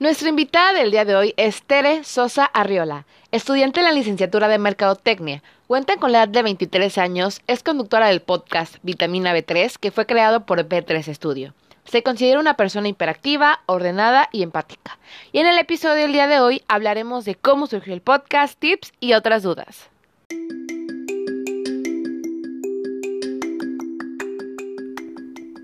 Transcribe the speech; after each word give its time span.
Nuestra 0.00 0.28
invitada 0.28 0.72
del 0.72 0.90
día 0.90 1.04
de 1.04 1.14
hoy 1.14 1.34
es 1.36 1.62
Tere 1.62 2.02
Sosa 2.02 2.46
Arriola, 2.46 3.06
estudiante 3.30 3.78
en 3.78 3.86
la 3.86 3.92
licenciatura 3.92 4.48
de 4.48 4.58
Mercadotecnia. 4.58 5.40
Cuenta 5.68 5.98
con 5.98 6.10
la 6.10 6.24
edad 6.24 6.30
de 6.30 6.42
23 6.42 6.98
años, 6.98 7.42
es 7.46 7.62
conductora 7.62 8.08
del 8.08 8.20
podcast 8.20 8.78
Vitamina 8.82 9.32
B3 9.32 9.76
que 9.78 9.92
fue 9.92 10.04
creado 10.04 10.46
por 10.46 10.68
B3 10.68 11.14
Studio. 11.14 11.54
Se 11.84 12.02
considera 12.02 12.40
una 12.40 12.54
persona 12.54 12.88
hiperactiva, 12.88 13.60
ordenada 13.66 14.28
y 14.32 14.42
empática. 14.42 14.98
Y 15.30 15.38
en 15.38 15.46
el 15.46 15.58
episodio 15.58 16.02
del 16.02 16.12
día 16.12 16.26
de 16.26 16.40
hoy 16.40 16.62
hablaremos 16.66 17.24
de 17.24 17.36
cómo 17.36 17.68
surgió 17.68 17.94
el 17.94 18.00
podcast, 18.00 18.58
tips 18.58 18.92
y 18.98 19.12
otras 19.12 19.44
dudas. 19.44 19.93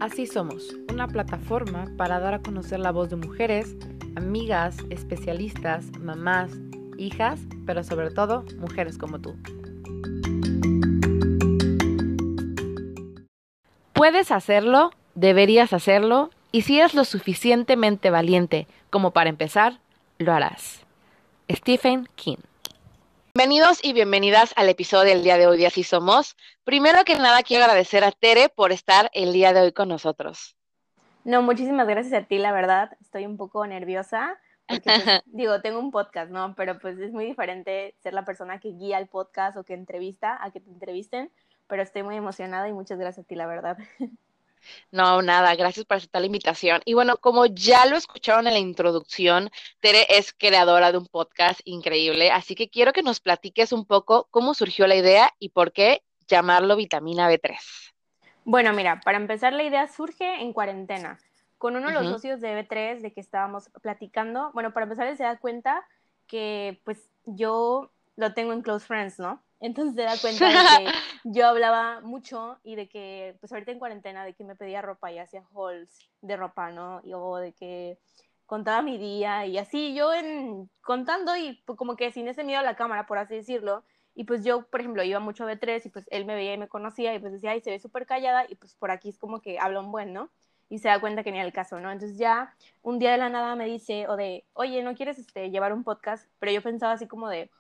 Así 0.01 0.27
somos, 0.27 0.75
una 0.91 1.07
plataforma 1.09 1.85
para 1.99 2.19
dar 2.21 2.33
a 2.33 2.41
conocer 2.41 2.81
la 2.81 2.91
voz 2.91 3.11
de 3.11 3.17
mujeres 3.17 3.77
amigas, 4.17 4.79
especialistas, 4.89 5.91
mamás, 5.99 6.51
hijas, 6.97 7.39
pero 7.67 7.85
sobre 7.85 8.11
todo 8.11 8.47
mujeres 8.59 8.97
como 8.97 9.21
tú. 9.21 9.37
Puedes 13.93 14.31
hacerlo, 14.31 14.91
deberías 15.15 15.75
hacerlo, 15.75 16.31
y 16.51 16.63
si 16.63 16.79
eres 16.79 16.95
lo 16.95 17.05
suficientemente 17.05 18.09
valiente 18.09 18.67
como 18.89 19.11
para 19.11 19.29
empezar, 19.29 19.81
lo 20.17 20.33
harás. 20.33 20.81
Stephen 21.51 22.09
King. 22.15 22.39
Bienvenidos 23.33 23.79
y 23.85 23.93
bienvenidas 23.93 24.53
al 24.57 24.69
episodio 24.69 25.15
del 25.15 25.23
día 25.23 25.39
de 25.39 25.47
hoy 25.47 25.57
de 25.57 25.69
Así 25.69 25.85
Somos. 25.85 26.37
Primero 26.65 27.05
que 27.05 27.15
nada 27.15 27.45
quiero 27.45 27.63
agradecer 27.63 28.03
a 28.03 28.11
Tere 28.11 28.49
por 28.49 28.73
estar 28.73 29.09
el 29.15 29.33
día 29.33 29.53
de 29.53 29.61
hoy 29.61 29.73
con 29.73 29.89
nosotros. 29.89 30.57
No, 31.23 31.41
muchísimas 31.41 31.87
gracias 31.87 32.13
a 32.13 32.27
ti, 32.27 32.39
la 32.39 32.51
verdad. 32.51 32.91
Estoy 33.01 33.27
un 33.27 33.37
poco 33.37 33.65
nerviosa. 33.69 34.37
Porque, 34.67 34.83
pues, 34.83 35.05
digo, 35.27 35.61
tengo 35.61 35.79
un 35.79 35.93
podcast, 35.93 36.33
¿no? 36.33 36.57
Pero 36.57 36.81
pues 36.81 36.99
es 36.99 37.13
muy 37.13 37.25
diferente 37.25 37.95
ser 38.03 38.15
la 38.15 38.25
persona 38.25 38.59
que 38.59 38.71
guía 38.71 38.99
el 38.99 39.07
podcast 39.07 39.57
o 39.57 39.63
que 39.63 39.75
entrevista 39.75 40.37
a 40.43 40.51
que 40.51 40.59
te 40.59 40.69
entrevisten. 40.69 41.31
Pero 41.69 41.83
estoy 41.83 42.03
muy 42.03 42.17
emocionada 42.17 42.69
y 42.69 42.73
muchas 42.73 42.99
gracias 42.99 43.25
a 43.25 43.29
ti, 43.29 43.37
la 43.37 43.47
verdad. 43.47 43.79
No, 44.91 45.23
nada, 45.23 45.55
gracias 45.55 45.87
por 45.87 45.97
aceptar 45.97 46.21
la 46.21 46.27
invitación. 46.27 46.81
Y 46.85 46.95
bueno, 46.95 47.17
como 47.17 47.47
ya 47.47 47.87
lo 47.87 47.97
escucharon 47.97 48.47
en 48.47 48.55
la 48.55 48.59
introducción, 48.59 49.51
Tere 49.81 50.07
es 50.09 50.33
creadora 50.33 50.93
de 50.93 50.99
un 50.99 51.07
podcast 51.07 51.61
increíble, 51.65 52.31
así 52.31 52.55
que 52.55 52.69
quiero 52.69 52.93
que 52.93 53.03
nos 53.03 53.21
platiques 53.21 53.73
un 53.73 53.85
poco 53.85 54.29
cómo 54.31 54.55
surgió 54.55 54.87
la 54.87 54.97
idea 54.97 55.33
y 55.39 55.51
por 55.51 55.73
qué 55.73 56.03
llamarlo 56.29 56.77
vitamina 56.77 57.31
B3. 57.31 57.57
Bueno, 58.45 58.73
mira, 58.73 59.01
para 59.05 59.19
empezar 59.19 59.53
la 59.53 59.63
idea 59.63 59.87
surge 59.89 60.41
en 60.41 60.53
cuarentena, 60.53 61.19
con 61.59 61.77
uno 61.77 61.89
de 61.89 61.95
los 61.95 62.09
socios 62.09 62.41
de 62.41 62.67
B3 62.67 63.01
de 63.01 63.13
que 63.13 63.21
estábamos 63.21 63.69
platicando. 63.83 64.51
Bueno, 64.55 64.73
para 64.73 64.85
empezar 64.85 65.07
él 65.07 65.17
se 65.17 65.25
da 65.25 65.39
cuenta 65.39 65.87
que 66.27 66.81
pues 66.85 66.99
yo 67.27 67.93
lo 68.17 68.33
tengo 68.33 68.53
en 68.53 68.63
Close 68.63 68.87
Friends, 68.87 69.19
¿no? 69.19 69.43
Entonces 69.61 69.95
se 69.95 70.03
da 70.03 70.17
cuenta 70.19 70.49
de 70.49 70.85
que 70.85 70.93
yo 71.25 71.47
hablaba 71.47 72.01
mucho 72.01 72.59
y 72.65 72.77
de 72.77 72.89
que, 72.89 73.37
pues 73.41 73.53
ahorita 73.53 73.73
en 73.73 73.79
cuarentena, 73.79 74.25
de 74.25 74.35
que 74.35 74.45
me 74.45 74.57
pedía 74.57 74.83
ropa 74.83 75.13
y 75.13 75.19
hacía 75.19 75.45
hauls 75.55 76.11
de 76.23 76.37
ropa, 76.37 76.71
¿no? 76.71 77.01
Y, 77.05 77.13
o 77.13 77.37
de 77.37 77.53
que 77.53 77.99
contaba 78.47 78.83
mi 78.83 78.99
día 78.99 79.47
y 79.47 79.59
así 79.59 79.95
yo 79.95 80.13
en, 80.13 80.69
contando 80.81 81.37
y 81.37 81.63
pues, 81.67 81.79
como 81.79 81.95
que 81.95 82.11
sin 82.11 82.27
ese 82.27 82.43
miedo 82.43 82.59
a 82.59 82.65
la 82.65 82.75
cámara, 82.75 83.07
por 83.07 83.19
así 83.19 83.37
decirlo, 83.37 83.85
y 84.15 84.25
pues 84.25 84.45
yo, 84.45 84.63
por 84.63 84.81
ejemplo, 84.81 85.03
iba 85.05 85.21
mucho 85.21 85.45
a 85.45 85.53
B3 85.53 85.87
y 85.87 85.89
pues 85.91 86.07
él 86.11 86.25
me 86.25 86.35
veía 86.35 86.55
y 86.55 86.59
me 86.59 86.69
conocía 86.69 87.15
y 87.15 87.19
pues 87.21 87.33
decía, 87.33 87.53
ay, 87.53 87.61
se 87.61 87.71
ve 87.71 87.79
súper 87.79 88.07
callada 88.07 88.45
y 88.49 88.57
pues 88.57 88.75
por 88.75 88.91
aquí 88.91 89.09
es 89.09 89.19
como 89.19 89.41
que 89.41 89.59
habla 89.59 89.81
un 89.81 89.93
buen, 89.93 90.13
¿no? 90.13 90.31
Y 90.69 90.79
se 90.79 90.89
da 90.89 91.01
cuenta 91.01 91.23
que 91.23 91.33
ni 91.33 91.39
era 91.39 91.47
el 91.47 91.53
caso, 91.53 91.81
¿no? 91.81 91.93
Entonces 91.93 92.19
ya 92.19 92.55
un 92.83 92.99
día 92.99 93.13
de 93.13 93.19
la 93.19 93.29
nada 93.29 93.55
me 93.57 93.67
dice, 93.67 94.09
o 94.09 94.17
de, 94.17 94.45
oye, 94.55 94.83
¿no 94.83 94.95
quieres 94.95 95.19
este, 95.19 95.51
llevar 95.51 95.73
un 95.73 95.85
podcast? 95.85 96.29
Pero 96.39 96.53
yo 96.53 96.63
pensaba 96.63 96.93
así 96.93 97.07
como 97.07 97.29
de, 97.29 97.51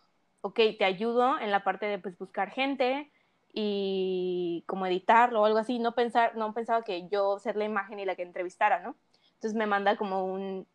ok, 0.42 0.60
te 0.78 0.84
ayudo 0.84 1.38
en 1.38 1.50
la 1.50 1.64
parte 1.64 1.86
de 1.86 1.98
pues 1.98 2.16
buscar 2.18 2.50
gente 2.50 3.10
y 3.52 4.64
como 4.66 4.86
editarlo 4.86 5.42
o 5.42 5.44
algo 5.44 5.58
así. 5.58 5.78
No, 5.78 5.94
pensar, 5.94 6.36
no 6.36 6.52
pensaba 6.54 6.82
que 6.82 7.08
yo 7.08 7.38
ser 7.38 7.56
la 7.56 7.64
imagen 7.64 7.98
y 7.98 8.04
la 8.04 8.14
que 8.14 8.22
entrevistara, 8.22 8.80
¿no? 8.80 8.96
Entonces 9.34 9.56
me 9.56 9.66
manda 9.66 9.96
como 9.96 10.24
un 10.24 10.66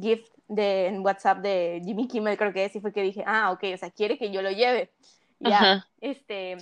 gift 0.00 0.32
de, 0.48 0.86
en 0.86 1.04
WhatsApp 1.04 1.38
de 1.38 1.80
Jimmy 1.84 2.08
Kimmel, 2.08 2.36
creo 2.36 2.52
que 2.52 2.64
es, 2.64 2.76
y 2.76 2.80
fue 2.80 2.92
que 2.92 3.02
dije, 3.02 3.24
ah, 3.26 3.52
ok, 3.52 3.64
o 3.74 3.76
sea, 3.76 3.90
quiere 3.90 4.18
que 4.18 4.30
yo 4.30 4.42
lo 4.42 4.50
lleve. 4.50 4.90
Ya, 5.38 5.86
este, 6.00 6.58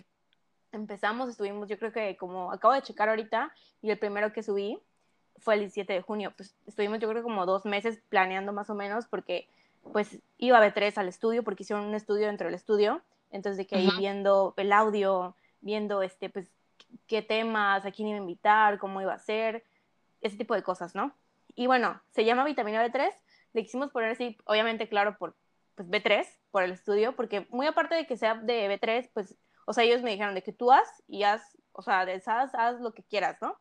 empezamos, 0.73 1.29
estuvimos, 1.29 1.69
yo 1.69 1.79
creo 1.79 1.93
que 1.93 2.17
como 2.17 2.53
acabo 2.53 2.75
de 2.75 2.83
checar 2.83 3.09
ahorita, 3.09 3.53
y 3.83 3.91
el 3.91 3.99
primero 3.99 4.33
que 4.33 4.43
subí 4.43 4.79
fue 5.39 5.55
el 5.55 5.61
17 5.61 5.93
de 5.93 6.03
junio, 6.03 6.33
pues 6.37 6.55
estuvimos 6.67 6.99
yo 7.01 7.09
creo 7.09 7.23
como 7.23 7.47
dos 7.47 7.65
meses 7.65 8.01
planeando 8.09 8.53
más 8.53 8.71
o 8.71 8.75
menos, 8.75 9.07
porque 9.07 9.49
pues 9.93 10.19
iba 10.39 10.59
a 10.59 10.67
B3 10.67 10.97
al 10.99 11.09
estudio, 11.09 11.43
porque 11.43 11.63
hicieron 11.63 11.85
un 11.87 11.95
estudio 11.95 12.27
dentro 12.27 12.47
del 12.47 12.55
estudio, 12.55 13.03
entonces 13.31 13.57
de 13.59 13.67
que 13.67 13.77
ahí 13.77 13.91
viendo 13.99 14.55
el 14.57 14.73
audio, 14.73 15.37
viendo 15.61 16.03
este, 16.03 16.31
pues 16.31 16.51
qué 17.07 17.23
temas, 17.23 17.85
a 17.85 17.91
quién 17.91 18.09
iba 18.09 18.19
a 18.19 18.21
invitar, 18.21 18.79
cómo 18.79 19.01
iba 19.01 19.13
a 19.13 19.19
ser, 19.19 19.65
ese 20.21 20.37
tipo 20.37 20.55
de 20.55 20.63
cosas, 20.63 20.95
¿no? 20.95 21.13
Y 21.55 21.67
bueno, 21.67 22.01
se 22.11 22.25
llama 22.25 22.45
vitamina 22.45 22.87
B3, 22.87 23.13
le 23.53 23.63
quisimos 23.63 23.91
poner 23.91 24.11
así, 24.11 24.37
obviamente, 24.45 24.89
claro, 24.89 25.17
por 25.19 25.35
pues, 25.75 25.89
B3, 25.89 26.27
por 26.51 26.63
el 26.63 26.73
estudio, 26.73 27.15
porque 27.15 27.47
muy 27.51 27.67
aparte 27.67 27.95
de 27.95 28.07
que 28.07 28.17
sea 28.17 28.35
de 28.35 28.69
B3, 28.69 29.11
pues, 29.13 29.37
o 29.67 29.73
sea, 29.73 29.85
ellos 29.85 30.03
me 30.03 30.11
dijeron 30.11 30.35
de 30.35 30.43
que 30.43 30.53
tú 30.53 30.73
haz 30.73 30.89
y 31.07 31.25
haz, 31.25 31.57
o 31.73 31.83
sea, 31.83 32.05
de 32.05 32.15
esas 32.15 32.55
haz 32.55 32.81
lo 32.81 32.93
que 32.93 33.03
quieras, 33.03 33.39
¿no? 33.41 33.59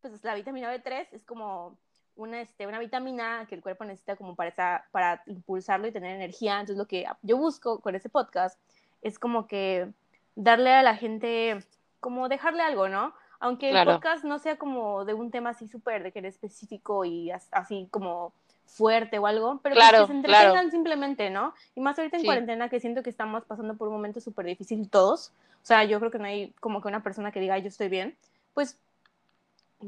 Pues 0.00 0.24
la 0.24 0.34
vitamina 0.34 0.74
B3 0.74 1.08
es 1.12 1.24
como 1.24 1.78
una, 2.20 2.40
este, 2.42 2.66
una 2.66 2.78
vitamina 2.78 3.46
que 3.48 3.54
el 3.54 3.62
cuerpo 3.62 3.84
necesita 3.84 4.16
como 4.16 4.34
para, 4.34 4.84
para 4.92 5.22
impulsarlo 5.26 5.86
y 5.86 5.92
tener 5.92 6.14
energía. 6.14 6.54
Entonces, 6.54 6.76
lo 6.76 6.86
que 6.86 7.06
yo 7.22 7.36
busco 7.36 7.80
con 7.80 7.94
ese 7.94 8.08
podcast 8.08 8.58
es 9.02 9.18
como 9.18 9.46
que 9.46 9.88
darle 10.36 10.70
a 10.72 10.82
la 10.82 10.96
gente, 10.96 11.64
como 11.98 12.28
dejarle 12.28 12.62
algo, 12.62 12.88
¿no? 12.88 13.14
Aunque 13.40 13.70
el 13.70 13.84
podcast 13.86 14.24
no 14.24 14.38
sea 14.38 14.56
como 14.56 15.06
de 15.06 15.14
un 15.14 15.30
tema 15.30 15.50
así 15.50 15.66
súper 15.66 16.02
de 16.02 16.12
que 16.12 16.18
era 16.18 16.28
específico 16.28 17.06
y 17.06 17.30
así 17.30 17.88
como 17.90 18.34
fuerte 18.66 19.18
o 19.18 19.26
algo, 19.26 19.58
pero 19.62 19.74
pues 19.74 19.90
que 19.90 20.06
se 20.06 20.12
entretengan 20.12 20.70
simplemente, 20.70 21.30
¿no? 21.30 21.54
Y 21.74 21.80
más 21.80 21.98
ahorita 21.98 22.18
en 22.18 22.24
cuarentena 22.24 22.68
que 22.68 22.80
siento 22.80 23.02
que 23.02 23.10
estamos 23.10 23.44
pasando 23.46 23.76
por 23.76 23.88
un 23.88 23.94
momento 23.94 24.20
súper 24.20 24.44
difícil 24.44 24.88
todos, 24.90 25.32
o 25.62 25.66
sea, 25.66 25.84
yo 25.84 25.98
creo 25.98 26.10
que 26.10 26.18
no 26.18 26.26
hay 26.26 26.52
como 26.60 26.82
que 26.82 26.88
una 26.88 27.02
persona 27.02 27.32
que 27.32 27.40
diga, 27.40 27.58
yo 27.58 27.68
estoy 27.68 27.88
bien, 27.88 28.16
pues 28.52 28.78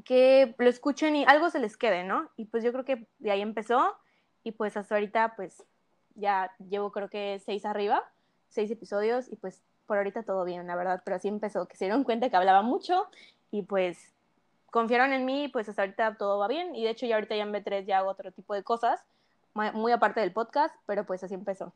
que 0.05 0.55
lo 0.59 0.69
escuchen 0.69 1.17
y 1.17 1.25
algo 1.25 1.51
se 1.51 1.59
les 1.59 1.77
quede, 1.77 2.05
¿no? 2.05 2.31
Y 2.37 2.47
pues 2.47 2.65
yo 2.65 2.73
creo 2.73 2.85
que 2.85 3.07
de 3.19 3.31
ahí 3.31 3.41
empezó 3.41 3.97
y 4.43 4.53
pues 4.53 4.77
hasta 4.77 4.95
ahorita 4.95 5.35
pues 5.37 5.65
ya 6.15 6.55
llevo 6.71 6.93
creo 6.93 7.09
que 7.09 7.41
seis 7.45 7.65
arriba, 7.65 8.03
seis 8.49 8.71
episodios 8.71 9.31
y 9.31 9.37
pues 9.37 9.63
por 9.87 9.99
ahorita 9.99 10.23
todo 10.23 10.45
bien, 10.45 10.67
la 10.67 10.77
verdad, 10.77 11.03
pero 11.05 11.17
así 11.17 11.29
empezó, 11.29 11.67
que 11.67 11.77
se 11.77 11.85
dieron 11.85 12.05
cuenta 12.05 12.31
que 12.31 12.37
hablaba 12.37 12.63
mucho 12.63 13.09
y 13.51 13.63
pues 13.63 14.13
confiaron 14.73 15.13
en 15.13 15.27
mí, 15.27 15.49
pues 15.49 15.69
hasta 15.69 15.83
ahorita 15.83 16.17
todo 16.17 16.39
va 16.39 16.49
bien. 16.49 16.75
Y 16.75 16.83
de 16.85 16.91
hecho, 16.91 17.07
ya 17.07 17.17
ahorita 17.17 17.37
ya 17.37 17.43
en 17.43 17.53
B3 17.53 17.85
ya 17.85 17.99
hago 17.99 18.11
otro 18.11 18.33
tipo 18.33 18.55
de 18.55 18.65
cosas, 18.65 19.05
muy 19.55 19.93
aparte 19.93 20.21
del 20.21 20.33
podcast, 20.33 20.75
pero 20.87 21.05
pues 21.05 21.23
así 21.23 21.35
empezó. 21.35 21.75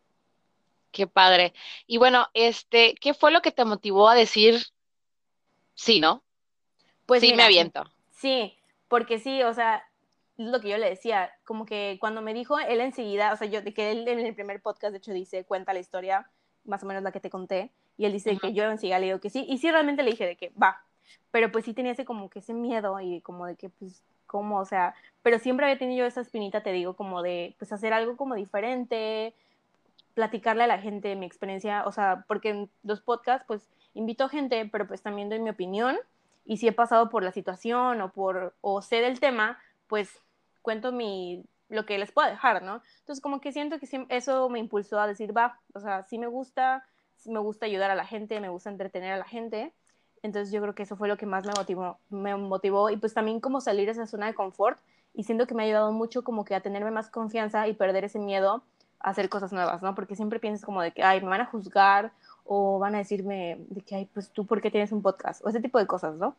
Qué 0.93 1.07
padre. 1.07 1.53
Y 1.87 1.99
bueno, 1.99 2.29
este, 2.33 2.95
¿qué 2.95 3.13
fue 3.13 3.31
lo 3.31 3.43
que 3.43 3.53
te 3.53 3.67
motivó 3.67 4.09
a 4.09 4.15
decir 4.15 4.65
sí, 5.75 6.01
no? 6.01 6.23
Pues 7.05 7.21
sí, 7.21 7.35
me 7.35 7.43
aviento. 7.43 7.85
Sí, 8.17 8.57
porque 8.89 9.19
sí, 9.19 9.43
o 9.43 9.55
sea, 9.55 9.85
es 10.39 10.47
lo 10.47 10.61
que 10.61 10.71
yo 10.71 10.79
le 10.79 10.89
decía, 10.89 11.31
como 11.45 11.67
que 11.67 11.99
cuando 12.01 12.23
me 12.23 12.35
dijo 12.35 12.59
él 12.59 12.81
enseguida, 12.81 13.33
o 13.33 13.37
sea, 13.37 13.47
yo 13.47 13.63
de 13.63 13.73
que 13.73 13.93
él 13.93 14.09
en 14.09 14.21
el 14.21 14.35
primer 14.35 14.61
podcast 14.61 14.93
de 14.93 14.99
hecho 14.99 15.13
dice, 15.13 15.45
cuenta 15.45 15.73
la 15.73 15.81
historia, 15.81 16.29
más 16.65 16.83
o 16.83 16.87
menos 16.87 17.03
la 17.03 17.13
que 17.13 17.21
te 17.21 17.31
conté, 17.31 17.71
y 17.97 18.07
él 18.07 18.13
dice 18.13 18.37
que 18.39 18.53
yo 18.53 18.65
enseguida 18.65 18.99
le 18.99 19.07
digo 19.07 19.21
que 19.21 19.31
sí, 19.31 19.45
y 19.49 19.59
sí 19.59 19.71
realmente 19.71 20.03
le 20.03 20.11
dije 20.11 20.27
de 20.27 20.37
que 20.37 20.53
va, 20.61 20.83
pero 21.31 21.53
pues 21.53 21.65
sí 21.65 21.75
tenía 21.75 21.93
ese 21.93 22.05
como 22.05 22.29
que 22.31 22.41
ese 22.41 22.55
miedo 22.55 23.01
y 23.01 23.21
como 23.21 23.47
de 23.47 23.57
que 23.57 23.69
pues 23.69 24.03
cómo, 24.27 24.59
o 24.59 24.65
sea, 24.65 24.95
pero 25.23 25.39
siempre 25.39 25.67
había 25.67 25.79
tenido 25.79 26.07
esa 26.07 26.21
espinita, 26.21 26.63
te 26.63 26.73
digo, 26.73 26.95
como 26.97 27.23
de 27.23 27.55
pues 27.59 27.73
hacer 27.73 27.93
algo 27.93 28.17
como 28.17 28.35
diferente, 28.35 29.35
platicarle 30.15 30.65
a 30.65 30.67
la 30.67 30.79
gente 30.79 31.15
mi 31.17 31.27
experiencia, 31.27 31.85
o 31.87 31.93
sea, 31.93 32.25
porque 32.27 32.49
en 32.51 32.71
los 32.83 33.01
podcasts 33.01 33.45
pues 33.47 33.69
invito 33.95 34.29
gente, 34.29 34.69
pero 34.73 34.87
pues 34.87 35.03
también 35.03 35.29
doy 35.29 35.39
mi 35.39 35.51
opinión 35.51 35.97
y 36.47 36.57
si 36.57 36.69
he 36.69 36.73
pasado 36.73 37.11
por 37.11 37.23
la 37.23 37.33
situación 37.33 38.01
o 38.01 38.13
por 38.13 38.55
o 38.63 38.81
sé 38.81 38.97
del 39.01 39.21
tema, 39.21 39.59
pues 39.87 40.23
cuento 40.63 40.93
mi 40.93 41.45
lo 41.69 41.85
que 41.85 41.99
les 41.99 42.13
puedo 42.13 42.29
dejar, 42.29 42.63
¿no? 42.63 42.81
Entonces 43.01 43.21
como 43.21 43.41
que 43.41 43.53
siento 43.53 43.79
que 43.79 44.07
eso 44.09 44.49
me 44.49 44.61
impulsó 44.61 45.01
a 45.01 45.07
decir, 45.07 45.37
va, 45.37 45.61
o 45.75 45.81
sea, 45.81 46.05
sí 46.05 46.17
me 46.17 46.29
gusta, 46.29 46.87
me 47.27 47.41
gusta 47.41 47.67
ayudar 47.67 47.91
a 47.91 47.97
la 47.97 48.07
gente, 48.07 48.41
me 48.41 48.49
gusta 48.49 48.71
entretener 48.71 49.13
a 49.13 49.19
la 49.19 49.25
gente 49.25 49.75
entonces 50.27 50.53
yo 50.53 50.61
creo 50.61 50.75
que 50.75 50.83
eso 50.83 50.97
fue 50.97 51.09
lo 51.09 51.17
que 51.17 51.27
más 51.27 51.47
me 51.47 51.53
motivó, 51.57 51.99
me 52.11 52.35
motivó 52.37 52.91
y 52.91 52.97
pues 52.97 53.15
también 53.15 53.41
como 53.41 53.61
salir 53.61 53.87
de 53.87 53.93
esa 53.93 54.07
zona 54.07 54.27
de 54.27 54.35
confort 54.35 54.79
y 55.15 55.25
siento 55.25 55.47
que 55.47 55.55
me 55.55 55.63
ha 55.63 55.67
ayudado 55.67 55.93
mucho 55.93 56.25
como 56.25 56.45
que 56.45 56.55
a 56.55 56.61
tenerme 56.61 56.91
más 56.91 57.11
confianza 57.11 57.69
y 57.69 57.75
perder 57.75 58.05
ese 58.05 58.19
miedo 58.19 58.65
a 58.99 59.11
hacer 59.11 59.29
cosas 59.29 59.53
nuevas, 59.53 59.83
¿no? 59.83 59.95
Porque 59.95 60.17
siempre 60.17 60.41
piensas 60.41 60.65
como 60.65 60.83
de 60.83 60.91
que, 60.93 61.03
ay, 61.03 61.21
me 61.21 61.29
van 61.29 61.43
a 61.43 61.47
juzgar 61.47 62.13
o 62.47 62.79
van 62.79 62.95
a 62.95 62.99
decirme 62.99 63.59
de 63.69 63.81
que, 63.83 63.97
ay, 63.97 64.09
pues 64.13 64.31
tú, 64.31 64.47
¿por 64.47 64.61
qué 64.61 64.71
tienes 64.71 64.93
un 64.93 65.03
podcast? 65.03 65.45
O 65.45 65.49
ese 65.49 65.61
tipo 65.61 65.79
de 65.79 65.87
cosas, 65.87 66.17
¿no? 66.17 66.37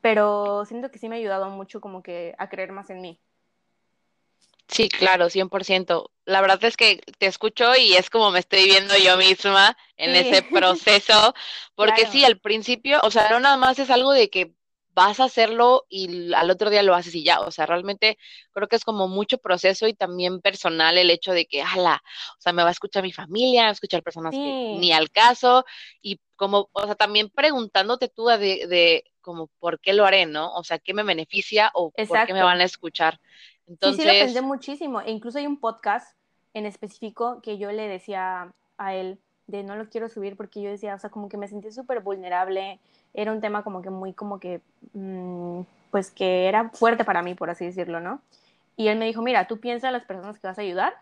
Pero 0.00 0.64
siento 0.64 0.90
que 0.90 0.98
sí 0.98 1.08
me 1.08 1.16
ha 1.16 1.18
ayudado 1.18 1.48
mucho 1.50 1.80
como 1.80 2.02
que 2.02 2.34
a 2.38 2.48
creer 2.48 2.72
más 2.72 2.90
en 2.90 3.00
mí. 3.00 3.18
Sí, 4.68 4.88
claro, 4.88 5.28
100%. 5.28 6.10
La 6.24 6.40
verdad 6.40 6.64
es 6.64 6.76
que 6.76 7.00
te 7.18 7.26
escucho 7.26 7.76
y 7.76 7.94
es 7.94 8.08
como 8.08 8.30
me 8.30 8.38
estoy 8.38 8.64
viendo 8.64 8.96
yo 8.96 9.16
misma 9.18 9.76
en 9.96 10.16
ese 10.16 10.42
proceso, 10.42 11.34
porque 11.74 12.06
sí, 12.10 12.24
al 12.24 12.38
principio, 12.38 12.98
o 13.02 13.10
sea, 13.10 13.28
no 13.30 13.40
nada 13.40 13.56
más 13.58 13.78
es 13.78 13.90
algo 13.90 14.12
de 14.12 14.30
que 14.30 14.54
vas 14.94 15.20
a 15.20 15.24
hacerlo 15.24 15.86
y 15.88 16.32
al 16.34 16.50
otro 16.50 16.70
día 16.70 16.82
lo 16.82 16.94
haces 16.94 17.14
y 17.14 17.24
ya, 17.24 17.40
o 17.40 17.50
sea, 17.50 17.66
realmente 17.66 18.18
creo 18.52 18.68
que 18.68 18.76
es 18.76 18.84
como 18.84 19.08
mucho 19.08 19.38
proceso 19.38 19.86
y 19.88 19.94
también 19.94 20.40
personal 20.40 20.98
el 20.98 21.10
hecho 21.10 21.32
de 21.32 21.46
que, 21.46 21.62
ala, 21.62 22.02
o 22.38 22.40
sea, 22.40 22.52
me 22.52 22.62
va 22.62 22.68
a 22.68 22.72
escuchar 22.72 23.02
mi 23.02 23.12
familia, 23.12 23.64
va 23.64 23.68
a 23.68 23.72
escuchar 23.72 24.02
personas 24.02 24.32
que 24.32 24.38
ni 24.78 24.92
al 24.92 25.10
caso 25.10 25.64
y 26.00 26.20
como, 26.36 26.68
o 26.72 26.84
sea, 26.84 26.94
también 26.94 27.30
preguntándote 27.30 28.08
tú 28.08 28.26
de, 28.26 28.36
de 28.38 29.04
como 29.20 29.48
por 29.58 29.80
qué 29.80 29.92
lo 29.92 30.04
haré, 30.04 30.26
¿no? 30.26 30.52
O 30.54 30.64
sea, 30.64 30.78
¿qué 30.78 30.92
me 30.92 31.04
beneficia 31.04 31.70
o 31.74 31.90
por 31.90 32.26
qué 32.26 32.34
me 32.34 32.42
van 32.42 32.60
a 32.60 32.64
escuchar? 32.64 33.20
Entonces... 33.66 34.04
Sí, 34.04 34.10
sí, 34.10 34.18
lo 34.18 34.24
pensé 34.24 34.40
muchísimo. 34.42 35.00
E 35.00 35.10
incluso 35.10 35.38
hay 35.38 35.46
un 35.46 35.60
podcast 35.60 36.16
en 36.52 36.66
específico 36.66 37.40
que 37.42 37.58
yo 37.58 37.72
le 37.72 37.88
decía 37.88 38.52
a 38.76 38.94
él 38.94 39.20
de 39.46 39.62
no 39.62 39.76
lo 39.76 39.88
quiero 39.88 40.08
subir 40.08 40.36
porque 40.36 40.62
yo 40.62 40.70
decía, 40.70 40.94
o 40.94 40.98
sea, 40.98 41.10
como 41.10 41.28
que 41.28 41.36
me 41.36 41.48
sentí 41.48 41.70
súper 41.70 42.00
vulnerable. 42.00 42.78
Era 43.14 43.32
un 43.32 43.40
tema 43.40 43.62
como 43.62 43.82
que 43.82 43.90
muy, 43.90 44.12
como 44.12 44.38
que, 44.38 44.60
mm, 44.94 45.60
pues 45.90 46.10
que 46.10 46.46
era 46.48 46.70
fuerte 46.70 47.04
para 47.04 47.22
mí, 47.22 47.34
por 47.34 47.50
así 47.50 47.66
decirlo, 47.66 48.00
¿no? 48.00 48.20
Y 48.76 48.88
él 48.88 48.98
me 48.98 49.06
dijo, 49.06 49.22
mira, 49.22 49.46
tú 49.46 49.60
piensa 49.60 49.88
en 49.88 49.92
las 49.92 50.04
personas 50.04 50.38
que 50.38 50.46
vas 50.46 50.58
a 50.58 50.62
ayudar 50.62 50.94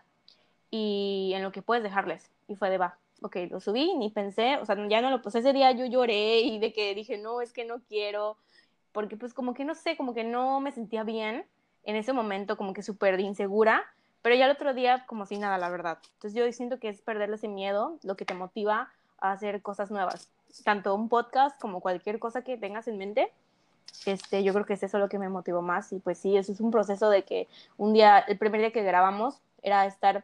y 0.69 1.31
en 1.35 1.43
lo 1.43 1.51
que 1.51 1.61
puedes 1.61 1.83
dejarles. 1.83 2.29
Y 2.47 2.55
fue 2.55 2.69
de, 2.69 2.77
va, 2.77 2.97
ok, 3.21 3.37
lo 3.49 3.59
subí, 3.59 3.95
ni 3.95 4.09
pensé, 4.09 4.57
o 4.57 4.65
sea, 4.65 4.75
ya 4.87 5.01
no 5.01 5.09
lo, 5.09 5.21
pues 5.21 5.35
ese 5.35 5.53
día 5.53 5.71
yo 5.71 5.85
lloré 5.85 6.41
y 6.41 6.59
de 6.59 6.73
que 6.73 6.95
dije, 6.95 7.17
no, 7.17 7.41
es 7.41 7.53
que 7.53 7.65
no 7.65 7.79
quiero, 7.87 8.37
porque 8.91 9.15
pues 9.15 9.33
como 9.33 9.53
que 9.53 9.63
no 9.63 9.75
sé, 9.75 9.95
como 9.95 10.13
que 10.13 10.23
no 10.23 10.59
me 10.59 10.71
sentía 10.71 11.03
bien 11.03 11.45
en 11.83 11.95
ese 11.95 12.13
momento 12.13 12.57
como 12.57 12.73
que 12.73 12.83
súper 12.83 13.19
insegura, 13.19 13.83
pero 14.21 14.35
ya 14.35 14.45
el 14.45 14.51
otro 14.51 14.73
día 14.73 15.05
como 15.07 15.25
si 15.25 15.37
nada, 15.37 15.57
la 15.57 15.69
verdad. 15.69 15.97
Entonces 16.15 16.33
yo 16.33 16.51
siento 16.51 16.79
que 16.79 16.89
es 16.89 17.01
perderle 17.01 17.35
ese 17.35 17.47
miedo 17.47 17.97
lo 18.03 18.15
que 18.15 18.25
te 18.25 18.33
motiva 18.33 18.91
a 19.19 19.31
hacer 19.31 19.61
cosas 19.61 19.91
nuevas, 19.91 20.29
tanto 20.63 20.95
un 20.95 21.09
podcast 21.09 21.59
como 21.59 21.79
cualquier 21.81 22.19
cosa 22.19 22.43
que 22.43 22.57
tengas 22.57 22.87
en 22.87 22.97
mente. 22.97 23.31
Este, 24.05 24.43
yo 24.43 24.53
creo 24.53 24.65
que 24.65 24.73
es 24.73 24.83
eso 24.83 24.99
lo 24.99 25.09
que 25.09 25.19
me 25.19 25.29
motivó 25.29 25.61
más 25.61 25.91
y 25.91 25.99
pues 25.99 26.17
sí, 26.17 26.37
eso 26.37 26.51
es 26.51 26.61
un 26.61 26.71
proceso 26.71 27.09
de 27.09 27.23
que 27.23 27.47
un 27.77 27.93
día, 27.93 28.19
el 28.19 28.37
primer 28.37 28.61
día 28.61 28.71
que 28.71 28.83
grabamos 28.83 29.39
era 29.63 29.85
estar, 29.85 30.23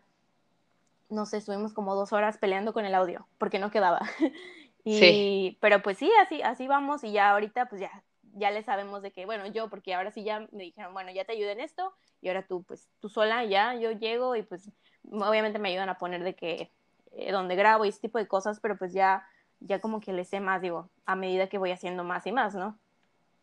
no 1.09 1.25
sé, 1.25 1.37
estuvimos 1.37 1.73
como 1.73 1.95
dos 1.95 2.13
horas 2.13 2.37
peleando 2.37 2.73
con 2.73 2.85
el 2.85 2.95
audio 2.95 3.27
porque 3.37 3.59
no 3.59 3.71
quedaba. 3.71 4.01
y, 4.83 4.99
sí. 4.99 5.57
Pero 5.59 5.81
pues 5.81 5.97
sí, 5.97 6.09
así, 6.23 6.41
así 6.41 6.67
vamos 6.67 7.03
y 7.03 7.11
ya 7.11 7.31
ahorita 7.31 7.65
pues 7.67 7.81
ya 7.81 8.03
ya 8.37 8.51
le 8.51 8.63
sabemos 8.63 9.01
de 9.01 9.11
que, 9.11 9.25
bueno, 9.25 9.45
yo, 9.47 9.69
porque 9.69 9.93
ahora 9.93 10.11
sí 10.11 10.23
ya 10.23 10.47
me 10.51 10.63
dijeron, 10.63 10.93
bueno, 10.93 11.11
ya 11.11 11.25
te 11.25 11.33
ayudo 11.33 11.49
en 11.49 11.59
esto, 11.59 11.93
y 12.21 12.27
ahora 12.29 12.45
tú, 12.45 12.63
pues, 12.63 12.87
tú 12.99 13.09
sola, 13.09 13.43
ya, 13.45 13.75
yo 13.75 13.91
llego 13.91 14.35
y 14.35 14.43
pues, 14.43 14.71
obviamente 15.11 15.59
me 15.59 15.69
ayudan 15.69 15.89
a 15.89 15.97
poner 15.97 16.23
de 16.23 16.35
que, 16.35 16.71
eh, 17.11 17.31
donde 17.31 17.55
grabo 17.55 17.85
y 17.85 17.89
ese 17.89 18.01
tipo 18.01 18.17
de 18.17 18.27
cosas, 18.27 18.59
pero 18.59 18.77
pues 18.77 18.93
ya, 18.93 19.27
ya 19.59 19.79
como 19.79 19.99
que 19.99 20.13
le 20.13 20.25
sé 20.25 20.39
más, 20.39 20.61
digo, 20.61 20.89
a 21.05 21.15
medida 21.15 21.47
que 21.47 21.57
voy 21.57 21.71
haciendo 21.71 22.03
más 22.03 22.27
y 22.27 22.31
más, 22.31 22.53
¿no? 22.53 22.77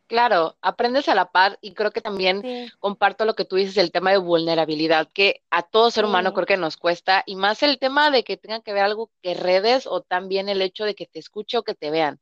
Claro, 0.06 0.56
aprendes 0.60 1.08
a 1.08 1.14
la 1.14 1.30
par 1.30 1.58
y 1.62 1.72
creo 1.72 1.90
que 1.90 2.02
también 2.02 2.70
comparto 2.78 3.24
lo 3.24 3.34
que 3.34 3.46
tú 3.46 3.56
dices, 3.56 3.78
el 3.78 3.90
tema 3.90 4.10
de 4.10 4.18
vulnerabilidad, 4.18 5.08
que 5.12 5.42
a 5.50 5.62
todo 5.62 5.90
ser 5.90 6.04
humano 6.04 6.34
creo 6.34 6.46
que 6.46 6.58
nos 6.58 6.76
cuesta, 6.76 7.22
y 7.24 7.36
más 7.36 7.62
el 7.62 7.78
tema 7.78 8.10
de 8.10 8.22
que 8.22 8.36
tenga 8.36 8.60
que 8.60 8.74
ver 8.74 8.84
algo 8.84 9.10
que 9.22 9.32
redes 9.32 9.86
o 9.86 10.02
también 10.02 10.50
el 10.50 10.60
hecho 10.60 10.84
de 10.84 10.94
que 10.94 11.06
te 11.06 11.18
escuche 11.18 11.56
o 11.56 11.62
que 11.62 11.74
te 11.74 11.90
vean. 11.90 12.20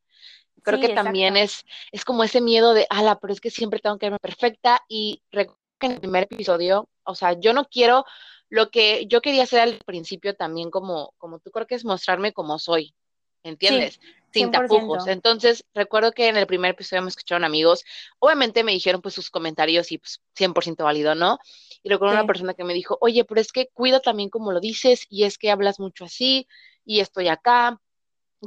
Creo 0.62 0.81
que 0.81 0.91
también 0.91 1.37
es, 1.37 1.64
es 1.91 2.05
como 2.05 2.25
ese 2.25 2.41
miedo 2.41 2.75
de, 2.75 2.87
ala, 2.91 3.19
pero 3.19 3.32
es 3.32 3.41
que 3.41 3.50
siempre 3.50 3.81
tengo 3.81 3.99
que 3.99 4.06
verme 4.06 4.19
perfecta. 4.19 4.81
Y 4.88 5.23
recuerdo 5.31 5.61
que 5.79 5.87
en 5.87 5.93
el 5.93 6.00
primer 6.00 6.25
episodio, 6.25 6.88
o 7.05 7.14
sea, 7.14 7.38
yo 7.38 7.53
no 7.53 7.67
quiero, 7.67 8.05
lo 8.49 8.70
que 8.70 9.06
yo 9.06 9.20
quería 9.20 9.44
hacer 9.44 9.61
al 9.61 9.79
principio 9.85 10.35
también 10.35 10.70
como, 10.70 11.14
como 11.19 11.38
tú 11.41 11.50
creo 11.50 11.67
que 11.67 11.75
es 11.75 11.85
mostrarme 11.85 12.32
como 12.32 12.59
soy, 12.59 12.94
¿entiendes? 13.43 14.00
Sin 14.32 14.50
tapujos. 14.50 15.06
Entonces, 15.09 15.64
recuerdo 15.75 16.12
que 16.12 16.29
en 16.29 16.37
el 16.37 16.47
primer 16.47 16.70
episodio 16.70 17.03
me 17.03 17.09
escucharon 17.09 17.44
amigos, 17.44 17.85
obviamente 18.19 18.64
me 18.64 18.73
dijeron 18.73 19.03
pues 19.03 19.14
sus 19.14 19.31
comentarios 19.31 19.91
y 19.93 19.99
pues 19.99 20.20
100% 20.37 20.85
válido, 20.85 21.14
¿no? 21.14 21.38
Y 21.82 21.88
recuerdo 21.88 22.14
una 22.14 22.26
persona 22.26 22.55
que 22.55 22.64
me 22.64 22.75
dijo, 22.75 22.97
oye, 23.00 23.25
pero 23.25 23.41
es 23.41 23.53
que 23.53 23.69
cuida 23.75 24.00
también 24.00 24.31
como 24.31 24.53
lo 24.53 24.61
dices 24.61 25.06
y 25.09 25.25
es 25.25 25.37
que 25.37 25.50
hablas 25.50 25.81
mucho 25.81 26.05
así 26.05 26.47
y 26.85 27.00
estoy 27.00 27.29
acá 27.29 27.81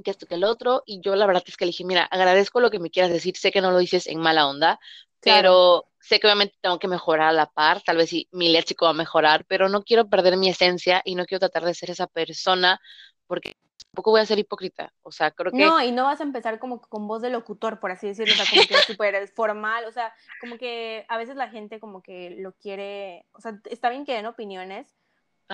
que 0.04 0.12
esto 0.12 0.26
que 0.26 0.36
el 0.36 0.44
otro, 0.44 0.84
y 0.86 1.02
yo 1.02 1.16
la 1.16 1.26
verdad 1.26 1.44
es 1.46 1.58
que 1.58 1.66
le 1.66 1.70
dije, 1.70 1.86
mira, 1.86 2.04
agradezco 2.04 2.60
lo 2.60 2.72
que 2.72 2.80
me 2.80 2.90
quieras 2.90 3.12
decir, 3.12 3.38
sé 3.38 3.52
que 3.52 3.62
no 3.62 3.72
lo 3.72 3.78
dices 3.78 4.08
en 4.08 4.20
mala 4.20 4.48
onda, 4.48 4.80
pero 5.22 5.86
sé 6.00 6.20
que 6.20 6.28
obviamente 6.28 6.56
tengo 6.62 6.78
que 6.80 6.88
mejorar 6.88 7.30
a 7.30 7.34
la 7.34 7.48
par, 7.48 7.82
tal 7.82 7.98
vez 7.98 8.10
sí, 8.10 8.28
mi 8.32 8.50
léxico 8.50 8.86
va 8.86 8.92
a 8.92 8.94
mejorar, 8.94 9.46
pero 9.46 9.70
no 9.70 9.84
quiero 9.84 10.08
perder 10.08 10.38
mi 10.38 10.50
esencia 10.50 11.02
y 11.04 11.16
no 11.16 11.26
quiero 11.26 11.40
tratar 11.40 11.66
de 11.66 11.74
ser 11.74 11.90
esa 11.90 12.08
persona, 12.08 12.80
porque 13.26 13.56
tampoco 13.92 14.12
voy 14.12 14.22
a 14.22 14.26
ser 14.26 14.38
hipócrita, 14.38 14.94
o 15.02 15.12
sea, 15.12 15.32
creo 15.32 15.52
que... 15.52 15.58
No, 15.58 15.82
y 15.82 15.92
no 15.92 16.04
vas 16.04 16.20
a 16.20 16.24
empezar 16.24 16.60
como 16.60 16.82
con 16.82 17.08
voz 17.08 17.22
de 17.22 17.30
locutor, 17.30 17.80
por 17.80 17.92
así 17.92 18.08
decirlo, 18.08 18.34
o 18.34 18.38
sea, 18.38 18.46
como 18.46 18.68
que 18.68 18.78
súper 18.94 19.28
formal, 19.30 19.86
o 19.86 19.92
sea, 19.92 20.14
como 20.42 20.58
que 20.58 21.06
a 21.08 21.18
veces 21.18 21.38
la 21.38 21.50
gente 21.50 21.80
como 21.80 22.04
que 22.04 22.36
lo 22.38 22.52
quiere, 22.54 23.26
o 23.32 23.42
sea, 23.42 23.60
está 23.70 23.90
bien 23.90 24.06
que 24.06 24.14
den 24.14 24.26
opiniones, 24.28 24.96